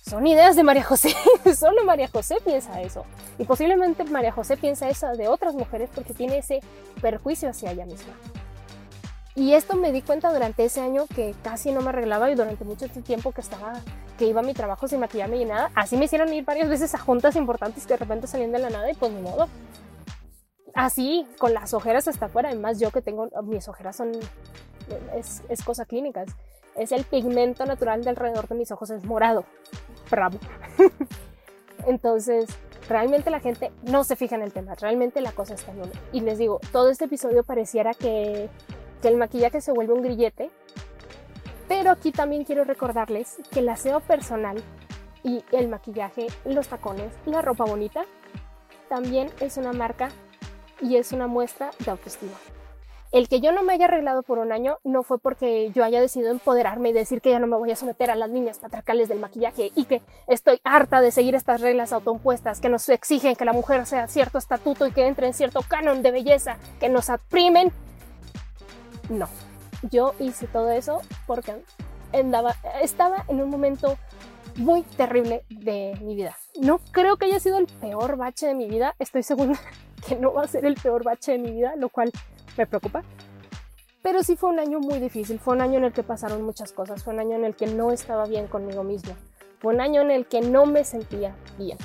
son 0.07 0.27
ideas 0.27 0.55
de 0.55 0.63
María 0.63 0.83
José. 0.83 1.15
Solo 1.57 1.83
María 1.83 2.07
José 2.07 2.37
piensa 2.43 2.81
eso. 2.81 3.05
Y 3.37 3.45
posiblemente 3.45 4.03
María 4.03 4.31
José 4.31 4.57
piensa 4.57 4.89
eso 4.89 5.07
de 5.15 5.27
otras 5.27 5.55
mujeres 5.55 5.89
porque 5.93 6.13
tiene 6.13 6.37
ese 6.37 6.59
perjuicio 7.01 7.49
hacia 7.49 7.71
ella 7.71 7.85
misma. 7.85 8.13
Y 9.35 9.53
esto 9.53 9.75
me 9.75 9.91
di 9.91 10.01
cuenta 10.01 10.31
durante 10.31 10.63
ese 10.63 10.79
año 10.79 11.07
que 11.13 11.35
casi 11.43 11.71
no 11.71 11.81
me 11.81 11.89
arreglaba 11.89 12.31
y 12.31 12.35
durante 12.35 12.63
mucho 12.63 12.87
tiempo 12.87 13.33
que 13.33 13.41
estaba, 13.41 13.73
que 14.17 14.25
iba 14.25 14.39
a 14.39 14.43
mi 14.43 14.53
trabajo 14.53 14.87
sin 14.87 15.01
maquillarme 15.01 15.37
y 15.37 15.45
nada. 15.45 15.71
Así 15.75 15.97
me 15.97 16.05
hicieron 16.05 16.33
ir 16.33 16.45
varias 16.45 16.69
veces 16.69 16.95
a 16.95 16.99
juntas 16.99 17.35
importantes 17.35 17.85
que 17.85 17.95
de 17.95 17.97
repente 17.97 18.27
salían 18.27 18.53
de 18.53 18.59
la 18.59 18.69
nada 18.69 18.89
y 18.89 18.93
pues 18.93 19.11
ni 19.11 19.21
modo. 19.21 19.49
Así, 20.73 21.27
con 21.37 21.53
las 21.53 21.73
ojeras 21.73 22.07
hasta 22.07 22.27
afuera. 22.27 22.49
Además, 22.49 22.79
yo 22.79 22.91
que 22.91 23.01
tengo, 23.01 23.29
mis 23.43 23.67
ojeras 23.67 23.97
son, 23.97 24.11
es, 25.15 25.41
es 25.49 25.63
cosa 25.63 25.85
clínica. 25.85 26.25
Es, 26.75 26.91
el 26.91 27.03
pigmento 27.03 27.65
natural 27.65 28.03
de 28.03 28.11
alrededor 28.11 28.47
de 28.47 28.55
mis 28.55 28.71
ojos, 28.71 28.89
es 28.89 29.03
morado. 29.03 29.45
Bravo. 30.09 30.39
Entonces, 31.87 32.47
realmente 32.89 33.29
la 33.29 33.39
gente 33.39 33.71
no 33.83 34.03
se 34.03 34.15
fija 34.15 34.35
en 34.35 34.41
el 34.41 34.53
tema, 34.53 34.75
realmente 34.75 35.21
la 35.21 35.31
cosa 35.31 35.53
está 35.53 35.71
en 35.71 35.81
uno. 35.81 35.91
Y 36.11 36.21
les 36.21 36.37
digo, 36.37 36.59
todo 36.71 36.89
este 36.89 37.05
episodio 37.05 37.43
pareciera 37.43 37.93
que, 37.93 38.49
que 39.01 39.07
el 39.07 39.17
maquillaje 39.17 39.61
se 39.61 39.71
vuelve 39.71 39.93
un 39.93 40.01
grillete, 40.01 40.49
pero 41.67 41.91
aquí 41.91 42.11
también 42.11 42.43
quiero 42.43 42.63
recordarles 42.63 43.37
que 43.51 43.59
el 43.59 43.69
aseo 43.69 43.99
personal 43.99 44.61
y 45.23 45.43
el 45.51 45.67
maquillaje, 45.67 46.27
los 46.45 46.67
tacones, 46.67 47.11
la 47.25 47.41
ropa 47.41 47.65
bonita, 47.65 48.05
también 48.89 49.29
es 49.39 49.57
una 49.57 49.73
marca 49.73 50.09
y 50.81 50.97
es 50.97 51.11
una 51.11 51.27
muestra 51.27 51.71
de 51.83 51.91
autoestima. 51.91 52.37
El 53.15 53.29
que 53.29 53.39
yo 53.39 53.53
no 53.53 53.63
me 53.63 53.71
haya 53.71 53.85
arreglado 53.85 54.23
por 54.23 54.39
un 54.39 54.51
año 54.51 54.79
no 54.83 55.01
fue 55.01 55.19
porque 55.19 55.71
yo 55.73 55.85
haya 55.85 56.01
decidido 56.01 56.31
empoderarme 56.31 56.89
y 56.89 56.91
decir 56.91 57.21
que 57.21 57.29
ya 57.29 57.39
no 57.39 57.47
me 57.47 57.55
voy 57.55 57.71
a 57.71 57.77
someter 57.77 58.11
a 58.11 58.15
las 58.15 58.29
líneas 58.29 58.59
patriarcales 58.59 59.07
del 59.07 59.21
maquillaje 59.21 59.71
y 59.73 59.85
que 59.85 60.01
estoy 60.27 60.59
harta 60.65 60.99
de 60.99 61.11
seguir 61.11 61.33
estas 61.33 61.61
reglas 61.61 61.93
autoimpuestas 61.93 62.59
que 62.59 62.67
nos 62.67 62.89
exigen 62.89 63.37
que 63.37 63.45
la 63.45 63.53
mujer 63.53 63.85
sea 63.85 64.09
cierto 64.09 64.37
estatuto 64.37 64.85
y 64.85 64.91
que 64.91 65.07
entre 65.07 65.27
en 65.27 65.33
cierto 65.33 65.61
canon 65.65 66.01
de 66.03 66.11
belleza, 66.11 66.57
que 66.77 66.89
nos 66.89 67.09
aprimen. 67.09 67.71
No, 69.07 69.29
yo 69.89 70.13
hice 70.19 70.47
todo 70.47 70.69
eso 70.71 70.99
porque 71.25 71.55
andaba, 72.11 72.53
estaba 72.81 73.23
en 73.29 73.41
un 73.41 73.49
momento 73.49 73.97
muy 74.57 74.81
terrible 74.81 75.45
de 75.47 75.97
mi 76.01 76.17
vida. 76.17 76.35
No 76.59 76.79
creo 76.91 77.15
que 77.15 77.27
haya 77.27 77.39
sido 77.39 77.59
el 77.59 77.67
peor 77.67 78.17
bache 78.17 78.47
de 78.47 78.55
mi 78.55 78.67
vida, 78.67 78.93
estoy 78.99 79.23
segura 79.23 79.57
que 80.05 80.17
no 80.17 80.33
va 80.33 80.43
a 80.43 80.47
ser 80.49 80.65
el 80.65 80.75
peor 80.75 81.05
bache 81.05 81.31
de 81.31 81.37
mi 81.37 81.51
vida, 81.51 81.77
lo 81.77 81.87
cual 81.87 82.11
me 82.57 82.67
preocupa. 82.67 83.03
Pero 84.01 84.21
sí 84.21 84.35
fue 84.35 84.51
un 84.51 84.59
año 84.59 84.79
muy 84.79 84.99
difícil, 84.99 85.39
fue 85.39 85.55
un 85.55 85.61
año 85.61 85.79
en 85.79 85.85
el 85.85 85.93
que 85.93 86.03
pasaron 86.03 86.43
muchas 86.43 86.71
cosas, 86.71 87.03
fue 87.03 87.13
un 87.13 87.19
año 87.19 87.35
en 87.35 87.45
el 87.45 87.55
que 87.55 87.65
no 87.65 87.91
estaba 87.91 88.25
bien 88.27 88.47
conmigo 88.47 88.83
mismo, 88.83 89.15
fue 89.59 89.73
un 89.73 89.81
año 89.81 90.01
en 90.01 90.11
el 90.11 90.27
que 90.27 90.41
no 90.41 90.67
me 90.67 90.83
sentía 90.83 91.35
bien. 91.57 91.77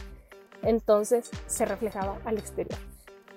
Entonces 0.62 1.30
se 1.46 1.64
reflejaba 1.64 2.18
al 2.26 2.37
exterior. 2.37 2.78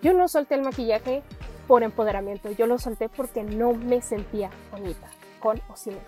Yo 0.02 0.12
no 0.12 0.28
solté 0.28 0.56
el 0.56 0.64
maquillaje 0.64 1.24
por 1.66 1.82
empoderamiento, 1.82 2.52
yo 2.52 2.68
lo 2.68 2.78
solté 2.78 3.08
porque 3.08 3.44
no 3.44 3.74
me 3.74 4.02
sentía 4.02 4.50
bonita, 4.70 5.08
con 5.40 5.62
o 5.70 5.78
sin 5.78 5.94
él. 5.94 6.00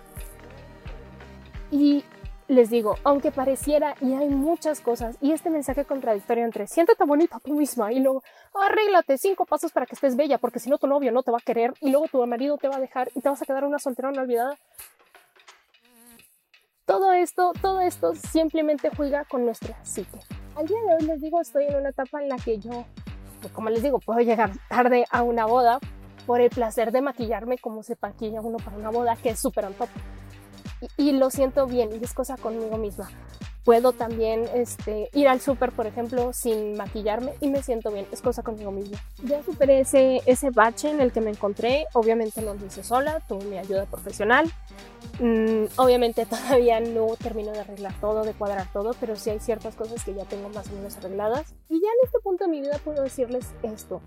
Y 1.70 2.04
les 2.48 2.70
digo, 2.70 2.96
aunque 3.02 3.32
pareciera 3.32 3.96
y 4.00 4.14
hay 4.14 4.28
muchas 4.28 4.80
cosas 4.80 5.16
y 5.20 5.32
este 5.32 5.50
mensaje 5.50 5.84
contradictorio 5.84 6.44
entre 6.44 6.66
siéntate 6.66 7.04
bonita 7.04 7.40
tú 7.40 7.54
misma 7.54 7.92
y 7.92 7.98
luego 7.98 8.22
arréglate 8.54 9.18
cinco 9.18 9.46
pasos 9.46 9.72
para 9.72 9.86
que 9.86 9.94
estés 9.94 10.16
bella 10.16 10.38
porque 10.38 10.60
si 10.60 10.70
no 10.70 10.78
tu 10.78 10.86
novio 10.86 11.10
no 11.10 11.22
te 11.22 11.32
va 11.32 11.38
a 11.38 11.44
querer 11.44 11.74
y 11.80 11.90
luego 11.90 12.06
tu 12.06 12.24
marido 12.26 12.56
te 12.56 12.68
va 12.68 12.76
a 12.76 12.80
dejar 12.80 13.10
y 13.14 13.20
te 13.20 13.28
vas 13.28 13.42
a 13.42 13.44
quedar 13.44 13.64
una 13.64 13.78
solterona 13.78 14.22
olvidada. 14.22 14.56
Todo 16.84 17.12
esto, 17.12 17.52
todo 17.60 17.80
esto 17.80 18.14
simplemente 18.14 18.90
juega 18.96 19.24
con 19.24 19.44
nuestra 19.44 19.84
psique. 19.84 20.20
Al 20.54 20.66
día 20.66 20.78
de 20.88 20.94
hoy 20.94 21.02
les 21.02 21.20
digo, 21.20 21.40
estoy 21.40 21.64
en 21.64 21.74
una 21.74 21.88
etapa 21.88 22.22
en 22.22 22.28
la 22.28 22.36
que 22.36 22.58
yo, 22.58 22.86
pues, 23.40 23.52
como 23.52 23.70
les 23.70 23.82
digo, 23.82 23.98
puedo 23.98 24.20
llegar 24.20 24.52
tarde 24.68 25.04
a 25.10 25.24
una 25.24 25.46
boda 25.46 25.80
por 26.26 26.40
el 26.40 26.50
placer 26.50 26.92
de 26.92 27.02
maquillarme 27.02 27.58
como 27.58 27.82
se 27.82 27.96
maquilla 28.00 28.40
uno 28.40 28.58
para 28.58 28.76
una 28.76 28.90
boda 28.90 29.16
que 29.16 29.30
es 29.30 29.40
súper 29.40 29.64
on 29.64 29.74
top 29.74 29.88
y, 30.96 31.12
lo 31.12 31.30
siento 31.30 31.66
bien 31.66 31.90
y 31.92 32.04
es 32.04 32.12
cosa 32.12 32.36
conmigo 32.36 32.76
misma. 32.76 33.08
Puedo 33.64 33.92
también 33.92 34.44
este, 34.54 35.10
ir 35.12 35.26
al 35.26 35.40
súper, 35.40 35.72
por 35.72 35.88
ejemplo, 35.88 36.32
sin 36.32 36.76
maquillarme 36.76 37.32
y 37.40 37.48
me 37.48 37.62
siento 37.62 37.90
bien, 37.90 38.06
es 38.12 38.22
cosa 38.22 38.44
conmigo 38.44 38.70
misma. 38.70 38.98
Ya 39.24 39.42
superé 39.42 39.80
ese, 39.80 40.22
ese 40.26 40.50
bache 40.50 40.88
en 40.88 41.00
el 41.00 41.10
que 41.10 41.20
me 41.20 41.30
encontré, 41.30 41.86
obviamente 41.92 42.42
no 42.42 42.54
lo 42.54 42.64
hice 42.64 42.84
sola, 42.84 43.20
tuve 43.26 43.44
mi 43.44 43.58
ayuda 43.58 43.86
profesional. 43.86 44.52
Mm, 45.18 45.64
obviamente 45.78 46.26
todavía 46.30 46.78
no 46.78 47.08
termino 47.20 47.50
de 47.50 47.60
arreglar 47.60 47.92
todo, 48.00 48.22
de 48.22 48.34
cuadrar 48.34 48.70
todo, 48.72 48.94
pero 49.00 49.16
sí 49.16 49.30
hay 49.30 49.40
ciertas 49.40 49.74
cosas 49.74 50.04
que 50.04 50.14
ya 50.14 50.24
tengo 50.24 50.48
más 50.50 50.68
o 50.68 50.72
menos 50.72 50.96
arregladas. 50.98 51.52
Y 51.68 51.80
ya 51.80 51.88
en 51.88 52.04
este 52.04 52.20
punto 52.20 52.44
de 52.44 52.50
mi 52.50 52.60
vida 52.60 52.78
puedo 52.84 53.02
decirles 53.02 53.46
esto. 53.62 54.00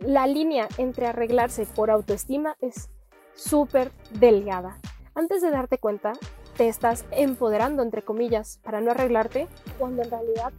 La 0.00 0.26
línea 0.26 0.66
entre 0.78 1.08
arreglarse 1.08 1.66
por 1.66 1.90
autoestima 1.90 2.56
es 2.60 2.88
súper 3.34 3.92
delgada 4.12 4.78
antes 5.18 5.42
de 5.42 5.50
darte 5.50 5.78
cuenta, 5.78 6.12
te 6.56 6.68
estás 6.68 7.04
empoderando, 7.10 7.82
entre 7.82 8.02
comillas, 8.02 8.60
para 8.62 8.80
no 8.80 8.92
arreglarte, 8.92 9.48
cuando 9.76 10.02
en 10.02 10.10
realidad 10.10 10.52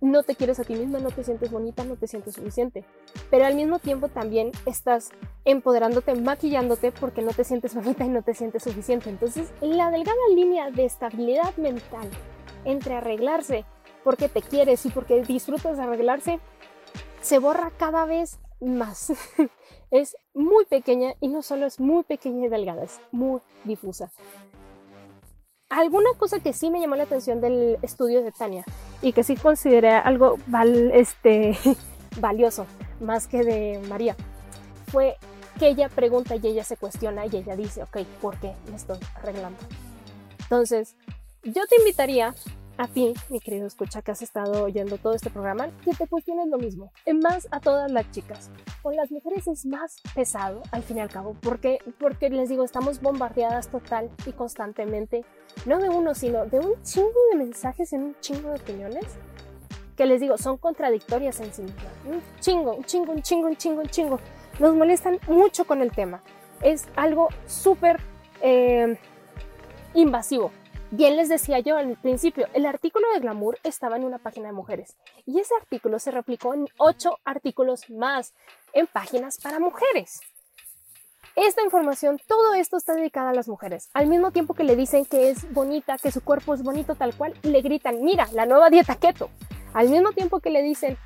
no 0.00 0.22
te 0.22 0.34
quieres 0.34 0.58
a 0.58 0.64
ti 0.64 0.74
misma, 0.74 1.00
no 1.00 1.10
te 1.10 1.22
sientes 1.22 1.50
bonita, 1.50 1.84
no 1.84 1.96
te 1.96 2.06
sientes 2.06 2.34
suficiente. 2.34 2.86
Pero 3.30 3.44
al 3.44 3.54
mismo 3.54 3.78
tiempo 3.78 4.08
también 4.08 4.52
estás 4.64 5.10
empoderándote, 5.44 6.14
maquillándote 6.14 6.92
porque 6.92 7.20
no 7.20 7.32
te 7.32 7.44
sientes 7.44 7.74
bonita 7.74 8.06
y 8.06 8.08
no 8.08 8.22
te 8.22 8.32
sientes 8.32 8.62
suficiente. 8.62 9.10
Entonces, 9.10 9.52
la 9.60 9.90
delgada 9.90 10.16
línea 10.34 10.70
de 10.70 10.86
estabilidad 10.86 11.54
mental 11.58 12.08
entre 12.64 12.94
arreglarse 12.94 13.66
porque 14.02 14.30
te 14.30 14.40
quieres 14.40 14.86
y 14.86 14.88
porque 14.88 15.22
disfrutas 15.22 15.76
de 15.76 15.82
arreglarse 15.82 16.40
se 17.20 17.38
borra 17.38 17.70
cada 17.76 18.06
vez 18.06 18.38
más. 18.60 19.12
es 19.94 20.16
muy 20.34 20.64
pequeña 20.64 21.14
y 21.20 21.28
no 21.28 21.40
solo 21.42 21.66
es 21.66 21.78
muy 21.78 22.02
pequeña 22.02 22.46
y 22.46 22.48
delgada, 22.48 22.82
es 22.82 23.00
muy 23.12 23.40
difusa. 23.62 24.10
Alguna 25.70 26.10
cosa 26.18 26.40
que 26.40 26.52
sí 26.52 26.68
me 26.68 26.80
llamó 26.80 26.96
la 26.96 27.04
atención 27.04 27.40
del 27.40 27.78
estudio 27.80 28.22
de 28.24 28.32
Tania 28.32 28.64
y 29.02 29.12
que 29.12 29.22
sí 29.22 29.36
consideré 29.36 29.90
algo 29.90 30.36
este, 30.92 31.56
valioso 32.20 32.66
más 33.00 33.28
que 33.28 33.44
de 33.44 33.80
María 33.88 34.16
fue 34.88 35.16
que 35.60 35.68
ella 35.68 35.88
pregunta 35.88 36.34
y 36.34 36.44
ella 36.44 36.64
se 36.64 36.76
cuestiona 36.76 37.26
y 37.26 37.36
ella 37.36 37.54
dice, 37.54 37.84
ok, 37.84 37.98
¿por 38.20 38.36
qué 38.40 38.52
me 38.70 38.76
estoy 38.76 38.98
arreglando? 39.14 39.58
Entonces, 40.40 40.96
yo 41.44 41.62
te 41.68 41.76
invitaría 41.76 42.34
a 42.76 42.88
ti, 42.88 43.14
mi 43.28 43.40
querido 43.40 43.66
escucha, 43.66 44.02
que 44.02 44.10
has 44.10 44.22
estado 44.22 44.64
oyendo 44.64 44.98
todo 44.98 45.14
este 45.14 45.30
programa, 45.30 45.68
que 45.84 45.92
te 45.92 46.06
cuestiones 46.06 46.48
lo 46.48 46.58
mismo. 46.58 46.92
En 47.06 47.20
más 47.20 47.46
a 47.50 47.60
todas 47.60 47.90
las 47.90 48.10
chicas. 48.10 48.50
Con 48.82 48.96
las 48.96 49.10
mujeres 49.10 49.46
es 49.46 49.64
más 49.64 49.96
pesado, 50.14 50.62
al 50.72 50.82
fin 50.82 50.98
y 50.98 51.00
al 51.00 51.08
cabo, 51.08 51.36
porque, 51.40 51.78
porque 51.98 52.30
les 52.30 52.48
digo, 52.48 52.64
estamos 52.64 53.00
bombardeadas 53.00 53.68
total 53.68 54.10
y 54.26 54.32
constantemente, 54.32 55.24
no 55.66 55.78
de 55.78 55.88
uno, 55.88 56.14
sino 56.14 56.46
de 56.46 56.58
un 56.58 56.82
chingo 56.82 57.08
de 57.30 57.38
mensajes 57.38 57.92
en 57.92 58.02
un 58.02 58.16
chingo 58.20 58.50
de 58.50 58.56
opiniones, 58.56 59.04
que 59.96 60.06
les 60.06 60.20
digo, 60.20 60.36
son 60.36 60.56
contradictorias 60.58 61.38
en 61.40 61.52
sí 61.52 61.62
mismas. 61.62 61.92
Un 62.06 62.20
chingo, 62.40 62.74
un 62.74 62.84
chingo, 62.84 63.12
un 63.12 63.22
chingo, 63.22 63.48
un 63.48 63.56
chingo, 63.56 63.80
un 63.82 63.88
chingo. 63.88 64.20
Nos 64.58 64.74
molestan 64.74 65.20
mucho 65.28 65.64
con 65.66 65.80
el 65.80 65.92
tema. 65.92 66.22
Es 66.62 66.86
algo 66.96 67.28
súper 67.46 68.00
eh, 68.42 68.98
invasivo 69.94 70.50
Bien 70.96 71.16
les 71.16 71.28
decía 71.28 71.58
yo 71.58 71.76
al 71.76 71.96
principio, 71.96 72.46
el 72.52 72.66
artículo 72.66 73.04
de 73.12 73.18
Glamour 73.18 73.58
estaba 73.64 73.96
en 73.96 74.04
una 74.04 74.18
página 74.18 74.46
de 74.46 74.52
mujeres 74.52 74.96
y 75.26 75.40
ese 75.40 75.52
artículo 75.60 75.98
se 75.98 76.12
replicó 76.12 76.54
en 76.54 76.68
ocho 76.76 77.18
artículos 77.24 77.90
más 77.90 78.32
en 78.74 78.86
páginas 78.86 79.38
para 79.42 79.58
mujeres. 79.58 80.20
Esta 81.34 81.64
información, 81.64 82.20
todo 82.28 82.54
esto 82.54 82.76
está 82.76 82.94
dedicado 82.94 83.30
a 83.30 83.34
las 83.34 83.48
mujeres. 83.48 83.90
Al 83.92 84.06
mismo 84.06 84.30
tiempo 84.30 84.54
que 84.54 84.62
le 84.62 84.76
dicen 84.76 85.04
que 85.04 85.30
es 85.30 85.52
bonita, 85.52 85.98
que 85.98 86.12
su 86.12 86.22
cuerpo 86.22 86.54
es 86.54 86.62
bonito 86.62 86.94
tal 86.94 87.12
cual, 87.16 87.34
le 87.42 87.60
gritan, 87.60 88.04
mira, 88.04 88.28
la 88.32 88.46
nueva 88.46 88.70
dieta 88.70 88.94
keto. 88.94 89.30
Al 89.72 89.88
mismo 89.88 90.12
tiempo 90.12 90.38
que 90.38 90.50
le 90.50 90.62
dicen 90.62 90.96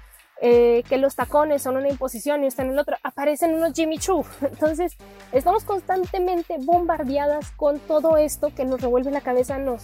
eh, 0.40 0.84
que 0.88 0.98
los 0.98 1.16
tacones 1.16 1.62
son 1.62 1.76
una 1.76 1.88
imposición 1.88 2.44
y 2.44 2.46
están 2.46 2.66
en 2.66 2.72
el 2.72 2.78
otro, 2.78 2.96
aparecen 3.02 3.54
unos 3.54 3.72
Jimmy 3.72 3.98
Choo. 3.98 4.24
Entonces, 4.40 4.96
estamos 5.32 5.64
constantemente 5.64 6.56
bombardeadas 6.60 7.50
con 7.52 7.78
todo 7.80 8.16
esto 8.16 8.54
que 8.54 8.64
nos 8.64 8.80
revuelve 8.80 9.10
la 9.10 9.20
cabeza, 9.20 9.58
nos 9.58 9.82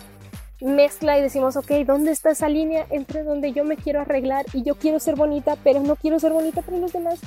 mezcla 0.61 1.19
y 1.19 1.23
decimos, 1.23 1.57
ok, 1.57 1.71
¿dónde 1.85 2.13
está 2.13 2.31
esa 2.31 2.49
línea 2.49 2.87
entre 2.91 3.25
donde 3.25 3.53
yo 3.53 3.65
me 3.65 3.77
quiero 3.77 4.01
arreglar 4.01 4.47
y 4.53 4.63
yo 4.63 4.77
quiero 4.77 5.01
ser 5.01 5.17
bonita, 5.17 5.57
pero 5.65 5.81
no 5.81 5.97
quiero 5.97 6.19
ser 6.21 6.33
bonita 6.33 6.63
para 6.63 6.79
los 6.79 6.93
demás? 6.93 7.21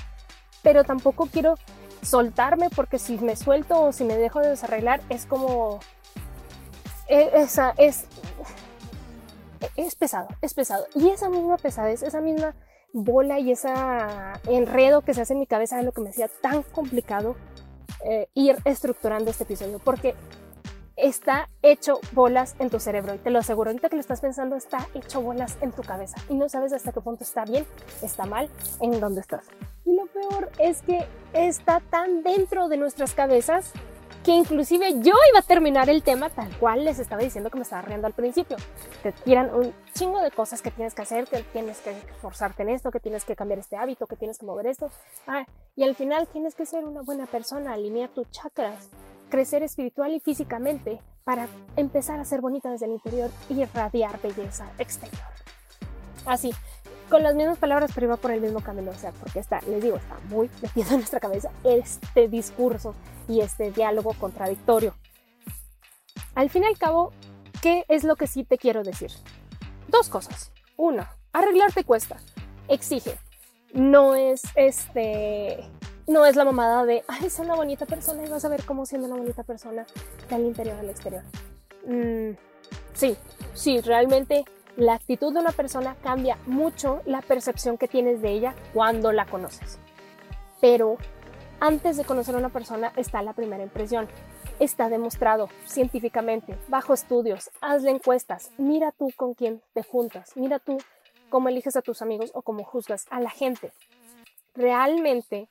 Pero 0.64 0.84
tampoco 0.84 1.28
quiero 1.28 1.56
soltarme 2.02 2.70
porque 2.70 3.00
si 3.00 3.18
me 3.18 3.36
suelto 3.36 3.82
o 3.82 3.92
si 3.92 4.06
me 4.06 4.16
dejo 4.16 4.40
de 4.40 4.50
desarreglar 4.50 5.02
es 5.10 5.26
como 5.26 5.80
e, 7.08 7.32
esa 7.34 7.74
es 7.78 8.06
es 9.76 9.96
pesado, 9.96 10.28
es 10.42 10.54
pesado. 10.54 10.88
Y 10.96 11.10
esa 11.10 11.30
misma 11.30 11.58
pesadez, 11.58 12.04
esa 12.04 12.22
misma 12.22 12.54
bola 12.94 13.40
y 13.40 13.52
ese 13.52 13.70
enredo 14.48 15.02
que 15.02 15.14
se 15.14 15.22
hace 15.22 15.34
en 15.34 15.40
mi 15.40 15.48
cabeza 15.48 15.80
es 15.80 15.86
lo 15.86 15.92
que 15.92 16.02
me 16.02 16.10
hacía 16.10 16.28
tan 16.28 16.64
complicado 16.64 17.36
eh, 18.06 18.28
ir 18.34 18.58
estructurando 18.66 19.32
este 19.32 19.44
episodio, 19.44 19.80
porque 19.80 20.16
está 20.96 21.50
hecho 21.62 22.00
bolas 22.12 22.56
en 22.60 22.70
tu 22.70 22.80
cerebro 22.80 23.14
y 23.14 23.20
te 23.20 23.30
lo 23.30 23.40
aseguro, 23.40 23.70
ahorita 23.70 23.90
que 23.90 23.96
lo 23.96 24.02
estás 24.02 24.20
pensando 24.20 24.56
está 24.56 24.88
hecho 24.96 25.22
bolas 25.22 25.58
en 25.62 25.72
tu 25.72 25.84
cabeza 25.84 26.18
y 26.28 26.34
no 26.34 26.50
sabes 26.50 26.74
hasta 26.74 26.92
qué 26.92 27.02
punto 27.02 27.24
está 27.24 27.46
bien, 27.46 27.66
está 28.02 28.26
mal, 28.26 28.50
en 28.82 29.00
dónde 29.00 29.22
estás. 29.22 29.46
Y 29.86 29.96
lo 29.96 30.08
peor 30.08 30.50
es 30.58 30.82
que 30.82 31.08
está 31.34 31.82
tan 31.92 32.24
dentro 32.24 32.68
de 32.68 32.78
nuestras 32.78 33.14
cabezas 33.14 33.72
que 34.28 34.36
inclusive 34.36 34.92
yo 34.96 35.14
iba 35.32 35.40
a 35.40 35.42
terminar 35.42 35.90
el 35.90 36.04
tema 36.04 36.30
tal 36.30 36.50
cual 36.58 36.84
les 36.84 37.00
estaba 37.00 37.22
diciendo 37.22 37.50
que 37.50 37.56
me 37.56 37.64
estaba 37.64 37.84
riendo 37.84 38.08
al 38.08 38.14
principio. 38.14 38.58
Te 39.02 39.14
tiran 39.14 39.56
un 39.56 39.74
chingo 39.94 40.20
de 40.20 40.32
cosas 40.32 40.62
que 40.62 40.70
tienes 40.70 40.94
que 40.94 41.04
hacer, 41.04 41.30
que 41.30 41.44
tienes 41.44 41.80
que 41.80 41.94
forzarte 42.22 42.64
en 42.64 42.70
esto, 42.72 42.92
que 42.92 43.00
tienes 43.00 43.24
que 43.24 43.38
cambiar 43.38 43.60
este 43.60 43.78
hábito, 43.78 44.06
que 44.06 44.18
tienes 44.18 44.38
que 44.38 44.46
mover 44.46 44.68
esto. 44.68 44.92
Ah, 45.28 45.46
y 45.78 45.84
al 45.84 45.96
final 45.96 46.28
tienes 46.28 46.56
que 46.56 46.66
ser 46.66 46.84
una 46.84 47.04
buena 47.04 47.26
persona, 47.26 47.72
alinear 47.72 48.10
tus 48.10 48.30
chakras, 48.30 48.90
crecer 49.30 49.64
espiritual 49.64 50.14
y 50.14 50.20
físicamente 50.20 51.00
para 51.24 51.48
empezar 51.78 52.20
a 52.20 52.26
ser 52.26 52.42
bonita 52.42 52.70
desde 52.70 52.88
el 52.88 52.92
interior 52.92 53.32
y 53.48 53.62
irradiar 53.62 54.22
belleza 54.22 54.70
exterior. 54.78 55.24
Así, 56.26 56.52
con 57.10 57.24
las 57.24 57.36
mismas 57.36 57.58
palabras, 57.58 57.92
pero 57.94 58.08
iba 58.08 58.18
por 58.18 58.32
el 58.32 58.42
mismo 58.42 58.62
camino, 58.62 58.92
o 58.92 58.96
sea, 58.96 59.12
porque 59.12 59.40
está, 59.40 59.62
les 59.62 59.82
digo, 59.82 59.98
está 59.98 60.18
muy 60.30 60.50
metido 60.62 60.90
en 60.92 60.98
nuestra 60.98 61.20
cabeza 61.20 61.50
este 61.64 62.28
discurso 62.28 62.96
y 63.28 63.42
este 63.42 63.72
diálogo 63.72 64.14
contradictorio. 64.14 64.94
Al 66.36 66.50
fin 66.50 66.64
y 66.64 66.68
al 66.68 66.78
cabo, 66.78 67.12
¿qué 67.62 67.86
es 67.88 68.04
lo 68.04 68.16
que 68.16 68.28
sí 68.28 68.44
te 68.44 68.58
quiero 68.58 68.84
decir? 68.84 69.12
Dos 69.88 70.10
cosas. 70.10 70.52
Una, 70.76 71.12
arreglarte 71.34 71.84
cuesta, 71.84 72.18
exige. 72.68 73.18
No 73.74 74.16
es 74.16 74.44
este, 74.56 75.64
no 76.08 76.26
es 76.26 76.36
la 76.36 76.46
mamada 76.46 76.86
de, 76.86 77.04
ay, 77.08 77.26
es 77.26 77.40
una 77.40 77.56
bonita 77.56 77.86
persona 77.86 78.24
y 78.24 78.30
vas 78.30 78.46
a 78.46 78.50
ver 78.50 78.64
cómo 78.64 78.86
siendo 78.86 79.08
una 79.08 79.18
bonita 79.18 79.44
persona 79.44 79.86
del 80.30 80.46
interior 80.46 80.78
al 80.78 80.90
exterior. 80.90 81.24
Mm, 81.86 82.32
sí, 82.94 83.18
sí, 83.54 83.82
realmente 83.82 84.46
la 84.78 84.94
actitud 84.94 85.34
de 85.34 85.40
una 85.40 85.52
persona 85.52 85.96
cambia 86.04 86.38
mucho 86.46 87.02
la 87.06 87.22
percepción 87.22 87.78
que 87.78 87.88
tienes 87.88 88.22
de 88.22 88.30
ella 88.32 88.56
cuando 88.74 89.12
la 89.12 89.26
conoces. 89.26 89.80
Pero 90.62 90.98
antes 91.60 91.98
de 91.98 92.06
conocer 92.06 92.36
a 92.36 92.38
una 92.38 92.50
persona 92.50 92.94
está 92.96 93.24
la 93.24 93.34
primera 93.34 93.64
impresión. 93.64 94.08
Está 94.60 94.90
demostrado 94.90 95.50
científicamente, 95.66 96.58
bajo 96.68 96.94
estudios, 96.94 97.50
hazle 97.62 97.92
encuestas, 97.92 98.52
mira 98.58 98.92
tú 98.92 99.12
con 99.16 99.34
quién 99.34 99.62
te 99.74 99.84
juntas, 99.84 100.32
mira 100.36 100.60
tú 100.60 100.78
cómo 101.30 101.50
eliges 101.50 101.76
a 101.76 101.82
tus 101.82 102.02
amigos 102.02 102.32
o 102.34 102.42
cómo 102.44 102.64
juzgas 102.64 103.06
a 103.10 103.20
la 103.20 103.30
gente. 103.30 103.72
Realmente 104.56 105.48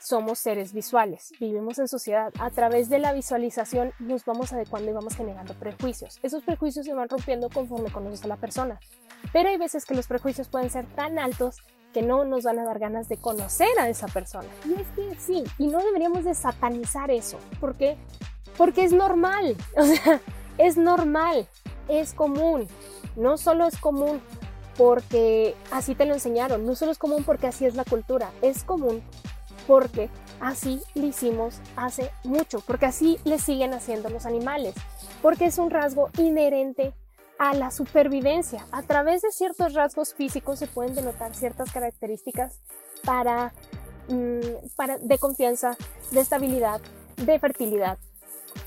somos 0.00 0.38
seres 0.38 0.72
visuales, 0.72 1.32
vivimos 1.40 1.78
en 1.78 1.88
sociedad. 1.88 2.32
A 2.38 2.50
través 2.50 2.88
de 2.88 2.98
la 2.98 3.12
visualización 3.12 3.92
nos 3.98 4.24
vamos 4.24 4.52
adecuando 4.52 4.90
y 4.90 4.94
vamos 4.94 5.16
generando 5.16 5.54
prejuicios. 5.54 6.18
Esos 6.22 6.42
prejuicios 6.42 6.86
se 6.86 6.94
van 6.94 7.08
rompiendo 7.08 7.48
conforme 7.48 7.90
conoces 7.90 8.24
a 8.24 8.28
la 8.28 8.36
persona. 8.36 8.78
Pero 9.32 9.48
hay 9.48 9.56
veces 9.56 9.84
que 9.84 9.94
los 9.94 10.06
prejuicios 10.06 10.48
pueden 10.48 10.70
ser 10.70 10.86
tan 10.94 11.18
altos 11.18 11.62
que 11.92 12.02
no 12.02 12.24
nos 12.24 12.44
van 12.44 12.58
a 12.58 12.64
dar 12.64 12.78
ganas 12.78 13.08
de 13.08 13.16
conocer 13.16 13.78
a 13.80 13.88
esa 13.88 14.08
persona. 14.08 14.48
Y 14.64 14.80
es 14.80 14.88
que 14.88 15.20
sí, 15.20 15.44
y 15.58 15.68
no 15.68 15.78
deberíamos 15.78 16.24
de 16.24 16.34
satanizar 16.34 17.10
eso. 17.10 17.38
¿Por 17.60 17.76
qué? 17.76 17.96
Porque 18.56 18.84
es 18.84 18.92
normal. 18.92 19.56
O 19.76 19.84
sea, 19.84 20.20
es 20.58 20.76
normal, 20.76 21.48
es 21.88 22.12
común. 22.14 22.68
No 23.16 23.36
solo 23.36 23.66
es 23.66 23.78
común 23.78 24.20
porque 24.76 25.54
así 25.70 25.94
te 25.94 26.04
lo 26.04 26.14
enseñaron, 26.14 26.66
no 26.66 26.74
solo 26.74 26.92
es 26.92 26.98
común 26.98 27.22
porque 27.24 27.46
así 27.46 27.64
es 27.64 27.76
la 27.76 27.84
cultura, 27.84 28.30
es 28.42 28.64
común 28.64 29.02
porque 29.66 30.10
así 30.40 30.80
lo 30.94 31.06
hicimos 31.06 31.60
hace 31.76 32.10
mucho, 32.22 32.60
porque 32.60 32.86
así 32.86 33.18
le 33.24 33.38
siguen 33.38 33.74
haciendo 33.74 34.08
los 34.10 34.26
animales, 34.26 34.74
porque 35.22 35.46
es 35.46 35.58
un 35.58 35.70
rasgo 35.70 36.10
inherente 36.18 36.92
a 37.38 37.54
la 37.54 37.70
supervivencia. 37.70 38.66
A 38.72 38.82
través 38.82 39.22
de 39.22 39.30
ciertos 39.30 39.74
rasgos 39.74 40.14
físicos 40.14 40.58
se 40.58 40.66
pueden 40.66 40.94
denotar 40.94 41.34
ciertas 41.34 41.72
características 41.72 42.60
para, 43.04 43.52
mm, 44.08 44.68
para 44.76 44.98
de 44.98 45.18
confianza, 45.18 45.76
de 46.10 46.20
estabilidad, 46.20 46.80
de 47.16 47.38
fertilidad 47.38 47.98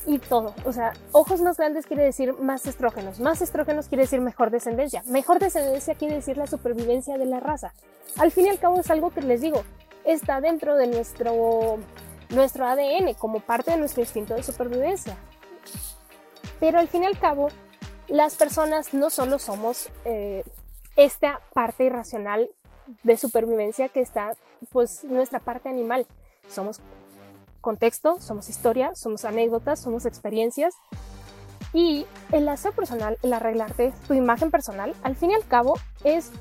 y 0.05 0.19
todo. 0.19 0.53
O 0.65 0.73
sea, 0.73 0.93
ojos 1.11 1.41
más 1.41 1.57
grandes 1.57 1.85
quiere 1.85 2.03
decir 2.03 2.33
más 2.39 2.65
estrógenos, 2.65 3.19
más 3.19 3.41
estrógenos 3.41 3.87
quiere 3.87 4.03
decir 4.03 4.21
mejor 4.21 4.51
descendencia, 4.51 5.03
mejor 5.05 5.39
descendencia 5.39 5.95
quiere 5.95 6.15
decir 6.15 6.37
la 6.37 6.47
supervivencia 6.47 7.17
de 7.17 7.25
la 7.25 7.39
raza. 7.39 7.73
Al 8.17 8.31
fin 8.31 8.45
y 8.47 8.49
al 8.49 8.59
cabo 8.59 8.79
es 8.79 8.89
algo 8.89 9.11
que 9.11 9.21
les 9.21 9.41
digo, 9.41 9.63
está 10.07 10.41
dentro 10.41 10.75
de 10.75 10.87
nuestro, 10.87 11.77
nuestro 12.29 12.65
ADN 12.65 13.13
como 13.13 13.41
parte 13.41 13.71
de 13.71 13.77
nuestro 13.77 14.01
instinto 14.01 14.33
de 14.33 14.43
supervivencia. 14.43 15.17
Pero 16.59 16.79
al 16.79 16.87
fin 16.87 17.03
y 17.03 17.05
al 17.05 17.19
cabo, 17.19 17.49
las 18.07 18.35
personas 18.35 18.93
no 18.93 19.09
solo 19.09 19.37
somos 19.37 19.89
eh, 20.05 20.43
esta 20.95 21.41
parte 21.53 21.83
irracional 21.83 22.49
de 23.03 23.17
supervivencia 23.17 23.89
que 23.89 24.01
está, 24.01 24.31
pues, 24.71 25.03
nuestra 25.03 25.39
parte 25.39 25.69
animal. 25.69 26.07
Somos 26.49 26.79
contexto, 27.59 28.19
somos 28.21 28.49
historia, 28.49 28.95
somos 28.95 29.25
anécdotas, 29.25 29.81
somos 29.81 30.05
experiencias. 30.05 30.73
Y 31.73 32.05
el 32.31 32.47
hacer 32.47 32.71
personal, 32.71 33.17
el 33.23 33.33
arreglarte 33.33 33.93
tu 34.07 34.13
imagen 34.13 34.51
personal, 34.51 34.95
al 35.03 35.17
fin 35.17 35.31
y 35.31 35.35
al 35.35 35.45
cabo, 35.45 35.77
es 36.05 36.31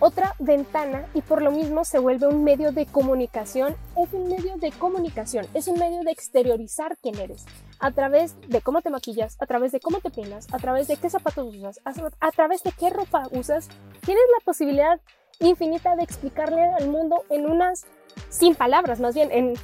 otra 0.00 0.34
ventana 0.38 1.06
y 1.14 1.22
por 1.22 1.42
lo 1.42 1.50
mismo 1.50 1.84
se 1.84 1.98
vuelve 1.98 2.26
un 2.26 2.44
medio 2.44 2.72
de 2.72 2.86
comunicación. 2.86 3.76
Es 3.96 4.12
un 4.12 4.28
medio 4.28 4.56
de 4.56 4.70
comunicación, 4.72 5.46
es 5.54 5.68
un 5.68 5.78
medio 5.78 6.02
de 6.02 6.12
exteriorizar 6.12 6.96
quién 6.98 7.18
eres. 7.18 7.44
A 7.80 7.90
través 7.90 8.36
de 8.48 8.60
cómo 8.60 8.82
te 8.82 8.90
maquillas, 8.90 9.36
a 9.40 9.46
través 9.46 9.72
de 9.72 9.80
cómo 9.80 10.00
te 10.00 10.10
peinas, 10.10 10.46
a 10.52 10.58
través 10.58 10.88
de 10.88 10.96
qué 10.96 11.10
zapatos 11.10 11.54
usas, 11.54 11.80
a, 11.84 12.30
través 12.30 12.62
de 12.62 12.72
qué 12.72 12.90
ropa 12.90 13.28
usas, 13.30 13.68
tienes 14.04 14.24
la 14.38 14.44
posibilidad 14.44 15.00
infinita 15.40 15.94
de 15.96 16.02
explicarle 16.02 16.62
al 16.62 16.88
mundo 16.88 17.24
en 17.30 17.46
unas, 17.46 17.86
sin 18.28 18.54
palabras 18.54 19.00
más 19.00 19.14
bien, 19.14 19.30
en 19.30 19.54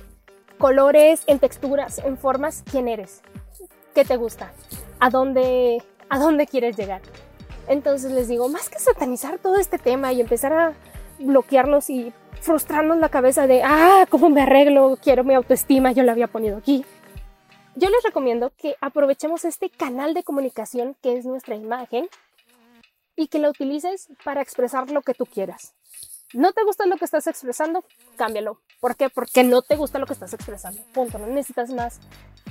colores, 0.59 1.25
en 1.27 1.39
texturas, 1.39 1.99
en 1.99 2.17
formas, 2.17 2.63
quién 2.71 2.89
eres, 2.89 3.23
qué 3.95 4.05
te 4.05 4.17
gusta, 4.17 4.53
a 5.01 5.11
dónde, 5.11 5.83
a 6.09 6.19
dónde 6.19 6.47
quieres 6.47 6.77
llegar. 6.77 7.03
Entonces 7.69 8.13
les 8.13 8.29
digo, 8.29 8.49
más 8.49 8.69
que 8.69 8.79
satanizar 8.79 9.39
todo 9.39 9.57
este 9.57 9.79
tema 9.79 10.13
y 10.13 10.21
empezar 10.21 10.53
a 10.53 10.75
bloquearnos 11.19 11.91
y 11.91 12.13
frustrarnos 12.41 12.99
la 12.99 13.09
cabeza 13.09 13.47
de, 13.47 13.63
ah, 13.63 14.07
¿cómo 14.11 14.29
me 14.29 14.43
arreglo? 14.43 14.99
Quiero 15.03 15.25
mi 15.25 15.35
autoestima, 15.35 15.93
yo 15.93 16.03
la 16.03 16.13
había 16.13 16.27
ponido 16.27 16.59
aquí. 16.59 16.85
Yo 17.77 17.89
les 17.89 18.03
recomiendo 18.05 18.53
que 18.57 18.77
aprovechemos 18.81 19.45
este 19.45 19.71
canal 19.71 20.15
de 20.15 20.23
comunicación 20.23 20.97
que 21.03 21.17
es 21.17 21.25
nuestra 21.25 21.57
imagen 21.57 22.09
y 23.17 23.29
que 23.29 23.39
la 23.39 23.51
utilices 23.51 24.09
para 24.25 24.43
expresar 24.43 24.91
lo 24.91 25.03
que 25.03 25.15
tú 25.15 25.27
quieras. 25.27 25.75
¿No 26.35 26.53
te 26.53 26.65
gusta 26.65 26.85
lo 26.87 26.97
que 26.97 27.05
estás 27.05 27.27
expresando? 27.29 27.85
Cámbialo. 28.17 28.61
¿Por 28.81 28.97
qué? 28.97 29.09
Porque 29.09 29.45
no 29.45 29.63
te 29.63 29.77
gusta 29.77 29.99
lo 30.01 30.07
que 30.07 30.15
estás 30.15 30.35
expresando. 30.35 30.83
Punto. 30.93 31.19
No 31.19 31.29
necesitas 31.29 31.71
más. 31.71 32.01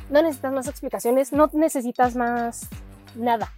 No 0.10 0.21
necesitas 0.21 0.54
más 0.54 0.67
explicaciones. 0.69 1.34
No 1.34 1.49
necesitas 1.52 2.15
más 2.15 2.69
nada. 3.15 3.52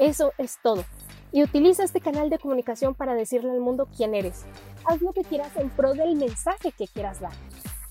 Eso 0.00 0.32
es 0.38 0.58
todo 0.62 0.84
y 1.32 1.42
utiliza 1.42 1.84
este 1.84 2.00
canal 2.00 2.30
de 2.30 2.38
comunicación 2.38 2.94
para 2.94 3.14
decirle 3.14 3.50
al 3.50 3.60
mundo 3.60 3.88
quién 3.96 4.14
eres. 4.14 4.44
Haz 4.84 5.00
lo 5.00 5.12
que 5.12 5.22
quieras 5.22 5.56
en 5.56 5.70
pro 5.70 5.94
del 5.94 6.16
mensaje 6.16 6.72
que 6.72 6.88
quieras 6.88 7.20
dar. 7.20 7.32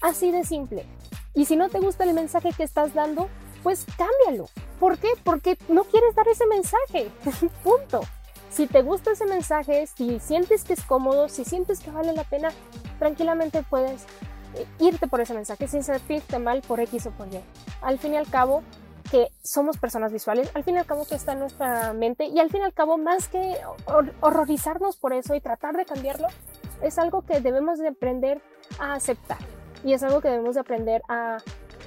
Así 0.02 0.32
de 0.32 0.44
simple. 0.44 0.86
Y 1.34 1.46
si 1.46 1.56
no 1.56 1.70
te 1.70 1.80
gusta 1.80 2.04
el 2.04 2.14
mensaje 2.14 2.50
que 2.56 2.64
estás 2.64 2.94
dando, 2.94 3.30
pues 3.64 3.86
cámbialo. 3.98 4.50
¿Por 4.80 4.98
qué? 4.98 5.10
Porque 5.24 5.58
no 5.68 5.84
quieres 5.84 6.16
dar 6.16 6.28
ese 6.28 6.46
mensaje. 6.48 7.10
Punto. 7.64 8.02
Si 8.50 8.66
te 8.66 8.82
gusta 8.82 9.12
ese 9.12 9.26
mensaje, 9.26 9.86
si 9.88 10.20
sientes 10.20 10.64
que 10.64 10.74
es 10.74 10.84
cómodo, 10.84 11.30
si 11.30 11.46
sientes 11.46 11.80
que 11.80 11.92
vale 11.92 12.14
la 12.14 12.24
pena, 12.24 12.50
tranquilamente 12.98 13.64
puedes 13.70 14.06
eh, 14.56 14.66
irte 14.80 15.08
por 15.08 15.22
ese 15.22 15.36
mensaje 15.36 15.68
sin 15.68 15.84
sentirte 15.84 16.40
mal 16.40 16.62
por 16.62 16.80
X 16.80 17.06
o 17.06 17.12
por 17.12 17.28
Y. 17.28 17.40
Al 17.82 18.00
fin 18.00 18.16
y 18.16 18.18
al 18.18 18.28
cabo, 18.28 18.64
que 19.10 19.30
somos 19.44 19.78
personas 19.78 20.12
visuales, 20.14 20.52
al 20.54 20.64
fin 20.64 20.76
y 20.76 20.80
al 20.80 20.86
cabo 20.86 21.06
que 21.06 21.16
está 21.16 21.34
en 21.34 21.40
nuestra 21.40 21.94
mente 21.94 22.26
y 22.26 22.40
al 22.40 22.50
fin 22.50 22.62
y 22.62 22.64
al 22.66 22.74
cabo 22.74 22.98
más 22.98 23.28
que 23.28 23.58
horrorizarnos 24.22 24.98
por 24.98 25.14
eso 25.14 25.36
y 25.36 25.42
tratar 25.42 25.76
de 25.76 25.86
cambiarlo, 25.86 26.28
es 26.82 26.98
algo 26.98 27.24
que 27.24 27.42
debemos 27.42 27.80
de 27.80 27.90
aprender 27.90 28.42
a 28.80 28.94
aceptar 28.94 29.40
y 29.84 29.94
es 29.94 30.04
algo 30.04 30.22
que 30.22 30.30
debemos 30.30 30.56
de 30.56 30.62
aprender 30.62 31.02
a 31.10 31.38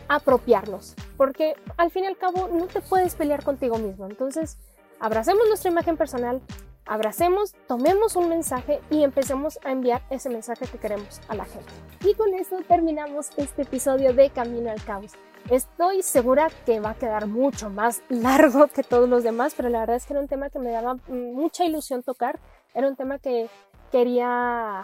apropiarnos, 0.08 0.94
porque 1.16 1.54
al 1.76 1.90
fin 1.90 2.04
y 2.04 2.06
al 2.06 2.16
cabo 2.16 2.48
no 2.48 2.66
te 2.66 2.80
puedes 2.80 3.14
pelear 3.14 3.44
contigo 3.44 3.78
mismo, 3.78 4.06
entonces 4.06 4.58
abracemos 5.00 5.46
nuestra 5.48 5.70
imagen 5.70 5.96
personal, 5.96 6.42
abracemos, 6.86 7.54
tomemos 7.68 8.16
un 8.16 8.28
mensaje 8.28 8.80
y 8.90 9.04
empecemos 9.04 9.58
a 9.64 9.70
enviar 9.70 10.02
ese 10.10 10.28
mensaje 10.28 10.66
que 10.66 10.78
queremos 10.78 11.20
a 11.28 11.34
la 11.34 11.44
gente. 11.44 11.72
Y 12.04 12.14
con 12.14 12.34
eso 12.34 12.56
terminamos 12.66 13.30
este 13.36 13.62
episodio 13.62 14.12
de 14.12 14.30
Camino 14.30 14.70
al 14.70 14.82
Caos. 14.82 15.12
Estoy 15.50 16.02
segura 16.02 16.48
que 16.64 16.80
va 16.80 16.90
a 16.90 16.94
quedar 16.94 17.26
mucho 17.26 17.68
más 17.68 18.02
largo 18.08 18.68
que 18.68 18.82
todos 18.82 19.08
los 19.08 19.22
demás, 19.22 19.54
pero 19.56 19.68
la 19.68 19.80
verdad 19.80 19.96
es 19.96 20.06
que 20.06 20.12
era 20.12 20.20
un 20.20 20.28
tema 20.28 20.50
que 20.50 20.58
me 20.58 20.70
daba 20.70 20.96
mucha 21.08 21.64
ilusión 21.64 22.02
tocar. 22.02 22.38
Era 22.74 22.88
un 22.88 22.96
tema 22.96 23.18
que 23.18 23.48
quería 23.90 24.80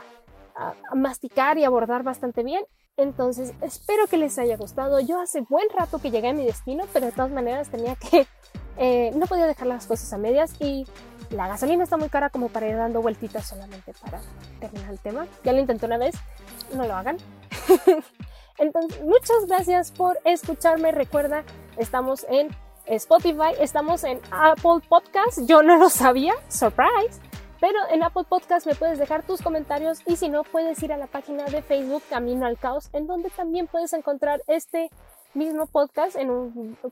ah, 0.56 0.74
masticar 0.94 1.58
y 1.58 1.64
abordar 1.64 2.02
bastante 2.02 2.42
bien. 2.42 2.64
Entonces, 2.96 3.54
espero 3.62 4.08
que 4.08 4.16
les 4.16 4.38
haya 4.38 4.56
gustado. 4.56 4.98
Yo 5.00 5.20
hace 5.20 5.40
buen 5.42 5.68
rato 5.70 6.00
que 6.00 6.10
llegué 6.10 6.30
a 6.30 6.32
mi 6.32 6.44
destino, 6.44 6.84
pero 6.92 7.06
de 7.06 7.12
todas 7.12 7.30
maneras 7.30 7.70
tenía 7.70 7.96
que... 7.96 8.26
Eh, 8.80 9.10
no 9.16 9.26
podía 9.26 9.48
dejar 9.48 9.66
las 9.66 9.88
cosas 9.88 10.12
a 10.12 10.18
medias 10.18 10.54
y 10.60 10.86
la 11.30 11.48
gasolina 11.48 11.82
está 11.82 11.96
muy 11.96 12.08
cara 12.08 12.30
como 12.30 12.48
para 12.48 12.68
ir 12.68 12.76
dando 12.76 13.02
vueltitas 13.02 13.44
solamente 13.44 13.92
para 14.00 14.20
terminar 14.60 14.92
el 14.92 15.00
tema. 15.00 15.26
Ya 15.42 15.52
lo 15.52 15.58
intenté 15.58 15.86
una 15.86 15.98
vez, 15.98 16.14
no 16.72 16.86
lo 16.86 16.94
hagan. 16.94 17.16
Entonces, 18.58 19.00
muchas 19.02 19.46
gracias 19.46 19.92
por 19.92 20.18
escucharme. 20.24 20.92
Recuerda, 20.92 21.44
estamos 21.76 22.26
en 22.28 22.48
Spotify, 22.86 23.52
estamos 23.60 24.04
en 24.04 24.20
Apple 24.30 24.86
Podcast. 24.88 25.40
Yo 25.46 25.62
no 25.62 25.76
lo 25.76 25.90
sabía, 25.90 26.34
surprise. 26.48 27.20
Pero 27.60 27.78
en 27.90 28.02
Apple 28.04 28.24
Podcast 28.28 28.66
me 28.66 28.74
puedes 28.74 28.98
dejar 28.98 29.24
tus 29.24 29.42
comentarios 29.42 30.00
y 30.06 30.16
si 30.16 30.28
no, 30.28 30.44
puedes 30.44 30.80
ir 30.82 30.92
a 30.92 30.96
la 30.96 31.08
página 31.08 31.44
de 31.44 31.60
Facebook 31.60 32.02
Camino 32.08 32.46
al 32.46 32.56
Caos, 32.56 32.88
en 32.92 33.06
donde 33.08 33.30
también 33.30 33.66
puedes 33.66 33.92
encontrar 33.92 34.42
este 34.46 34.90
mismo 35.34 35.66
podcast 35.66 36.16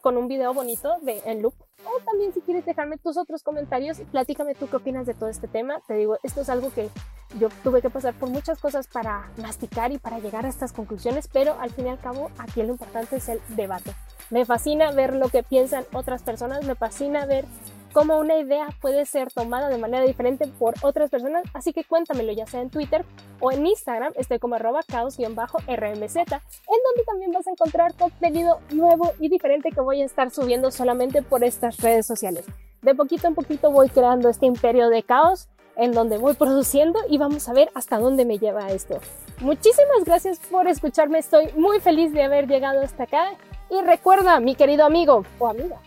con 0.03 0.17
un 0.17 0.29
video 0.29 0.53
bonito 0.55 0.97
de 1.03 1.21
en 1.25 1.43
loop. 1.43 1.55
O 1.85 2.01
también 2.05 2.33
si 2.33 2.41
quieres 2.41 2.67
dejarme 2.67 2.99
tus 2.99 3.17
otros 3.17 3.43
comentarios 3.43 4.01
platícame 4.11 4.55
tú 4.55 4.69
qué 4.69 4.77
opinas 4.77 5.07
de 5.07 5.15
todo 5.15 5.29
este 5.29 5.47
tema. 5.47 5.81
Te 5.87 5.95
digo, 5.95 6.19
esto 6.25 6.41
es 6.41 6.49
algo 6.49 6.71
que 6.73 6.91
yo 7.39 7.49
tuve 7.63 7.83
que 7.83 7.91
pasar 7.91 8.15
por 8.15 8.31
muchas 8.31 8.59
cosas 8.59 8.87
para 8.87 9.31
masticar 9.37 9.93
y 9.93 9.99
para 9.99 10.19
llegar 10.19 10.47
a 10.47 10.49
estas 10.49 10.73
conclusiones, 10.73 11.29
pero 11.33 11.59
al 11.61 11.71
fin 11.71 11.87
y 11.87 11.91
al 11.91 11.99
cabo 11.99 12.31
aquí 12.39 12.63
lo 12.63 12.69
importante 12.69 13.17
es 13.17 13.29
el 13.29 13.41
debate. 13.49 13.93
Me 14.31 14.45
fascina 14.45 14.91
ver 14.91 15.15
lo 15.15 15.29
que 15.29 15.43
piensan 15.43 15.85
otras 15.93 16.23
personas, 16.23 16.65
me 16.65 16.75
fascina 16.75 17.27
ver 17.27 17.45
cómo 17.93 18.19
una 18.19 18.39
idea 18.39 18.69
puede 18.83 19.07
ser 19.07 19.33
tomada 19.33 19.71
de 19.71 19.79
manera 19.79 20.05
diferente 20.05 20.47
por 20.59 20.75
otras 20.83 21.09
personas, 21.09 21.45
así 21.55 21.73
que 21.73 21.83
cuéntamelo 21.83 22.31
ya 22.33 22.47
sea 22.47 22.61
en 22.61 22.69
Twitter 22.69 23.07
o 23.41 23.53
en 23.53 23.65
Instagram, 23.65 24.13
estoy 24.17 24.39
como 24.39 24.57
arroba 24.57 24.81
caos-rmz, 24.87 26.17
en 26.17 26.27
donde 26.27 27.05
también 27.07 27.33
vas 27.33 27.47
a 27.47 27.53
encontrar 27.53 27.95
contenido 27.95 28.61
nuevo 28.71 29.13
y 29.19 29.29
diferente 29.29 29.71
que 29.71 29.81
voy 29.81 30.03
a 30.03 30.05
estar 30.05 30.31
subiendo 30.31 30.71
solamente 30.71 31.23
por 31.23 31.43
estas 31.43 31.79
redes 31.79 32.05
sociales. 32.05 32.45
De 32.83 32.95
poquito 32.95 33.29
en 33.29 33.35
poquito 33.35 33.71
voy 33.71 33.89
creando 33.89 34.29
este 34.29 34.45
imperio 34.45 34.91
de 34.91 35.03
caos 35.03 35.49
en 35.77 35.93
donde 35.93 36.19
voy 36.19 36.35
produciendo 36.35 36.99
y 37.09 37.19
vamos 37.19 37.49
a 37.49 37.53
ver 37.53 37.71
hasta 37.75 37.99
dónde 37.99 38.25
me 38.25 38.39
lleva 38.39 38.71
esto. 38.71 38.99
Muchísimas 39.41 40.05
gracias 40.05 40.39
por 40.51 40.67
escucharme, 40.67 41.19
estoy 41.19 41.53
muy 41.55 41.81
feliz 41.81 42.13
de 42.13 42.23
haber 42.23 42.47
llegado 42.47 42.81
hasta 42.81 43.05
acá 43.05 43.35
y 43.71 43.81
recuerda, 43.83 44.41
mi 44.41 44.55
querido 44.55 44.85
amigo 44.85 45.25
o 45.39 45.49
amiga, 45.49 45.79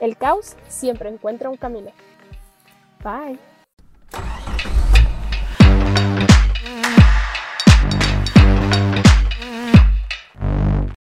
el 0.00 0.16
caos 0.16 0.56
siempre 0.68 1.10
encuentra 1.10 1.50
un 1.50 1.56
camino. 1.56 1.90
Bye. 3.02 3.53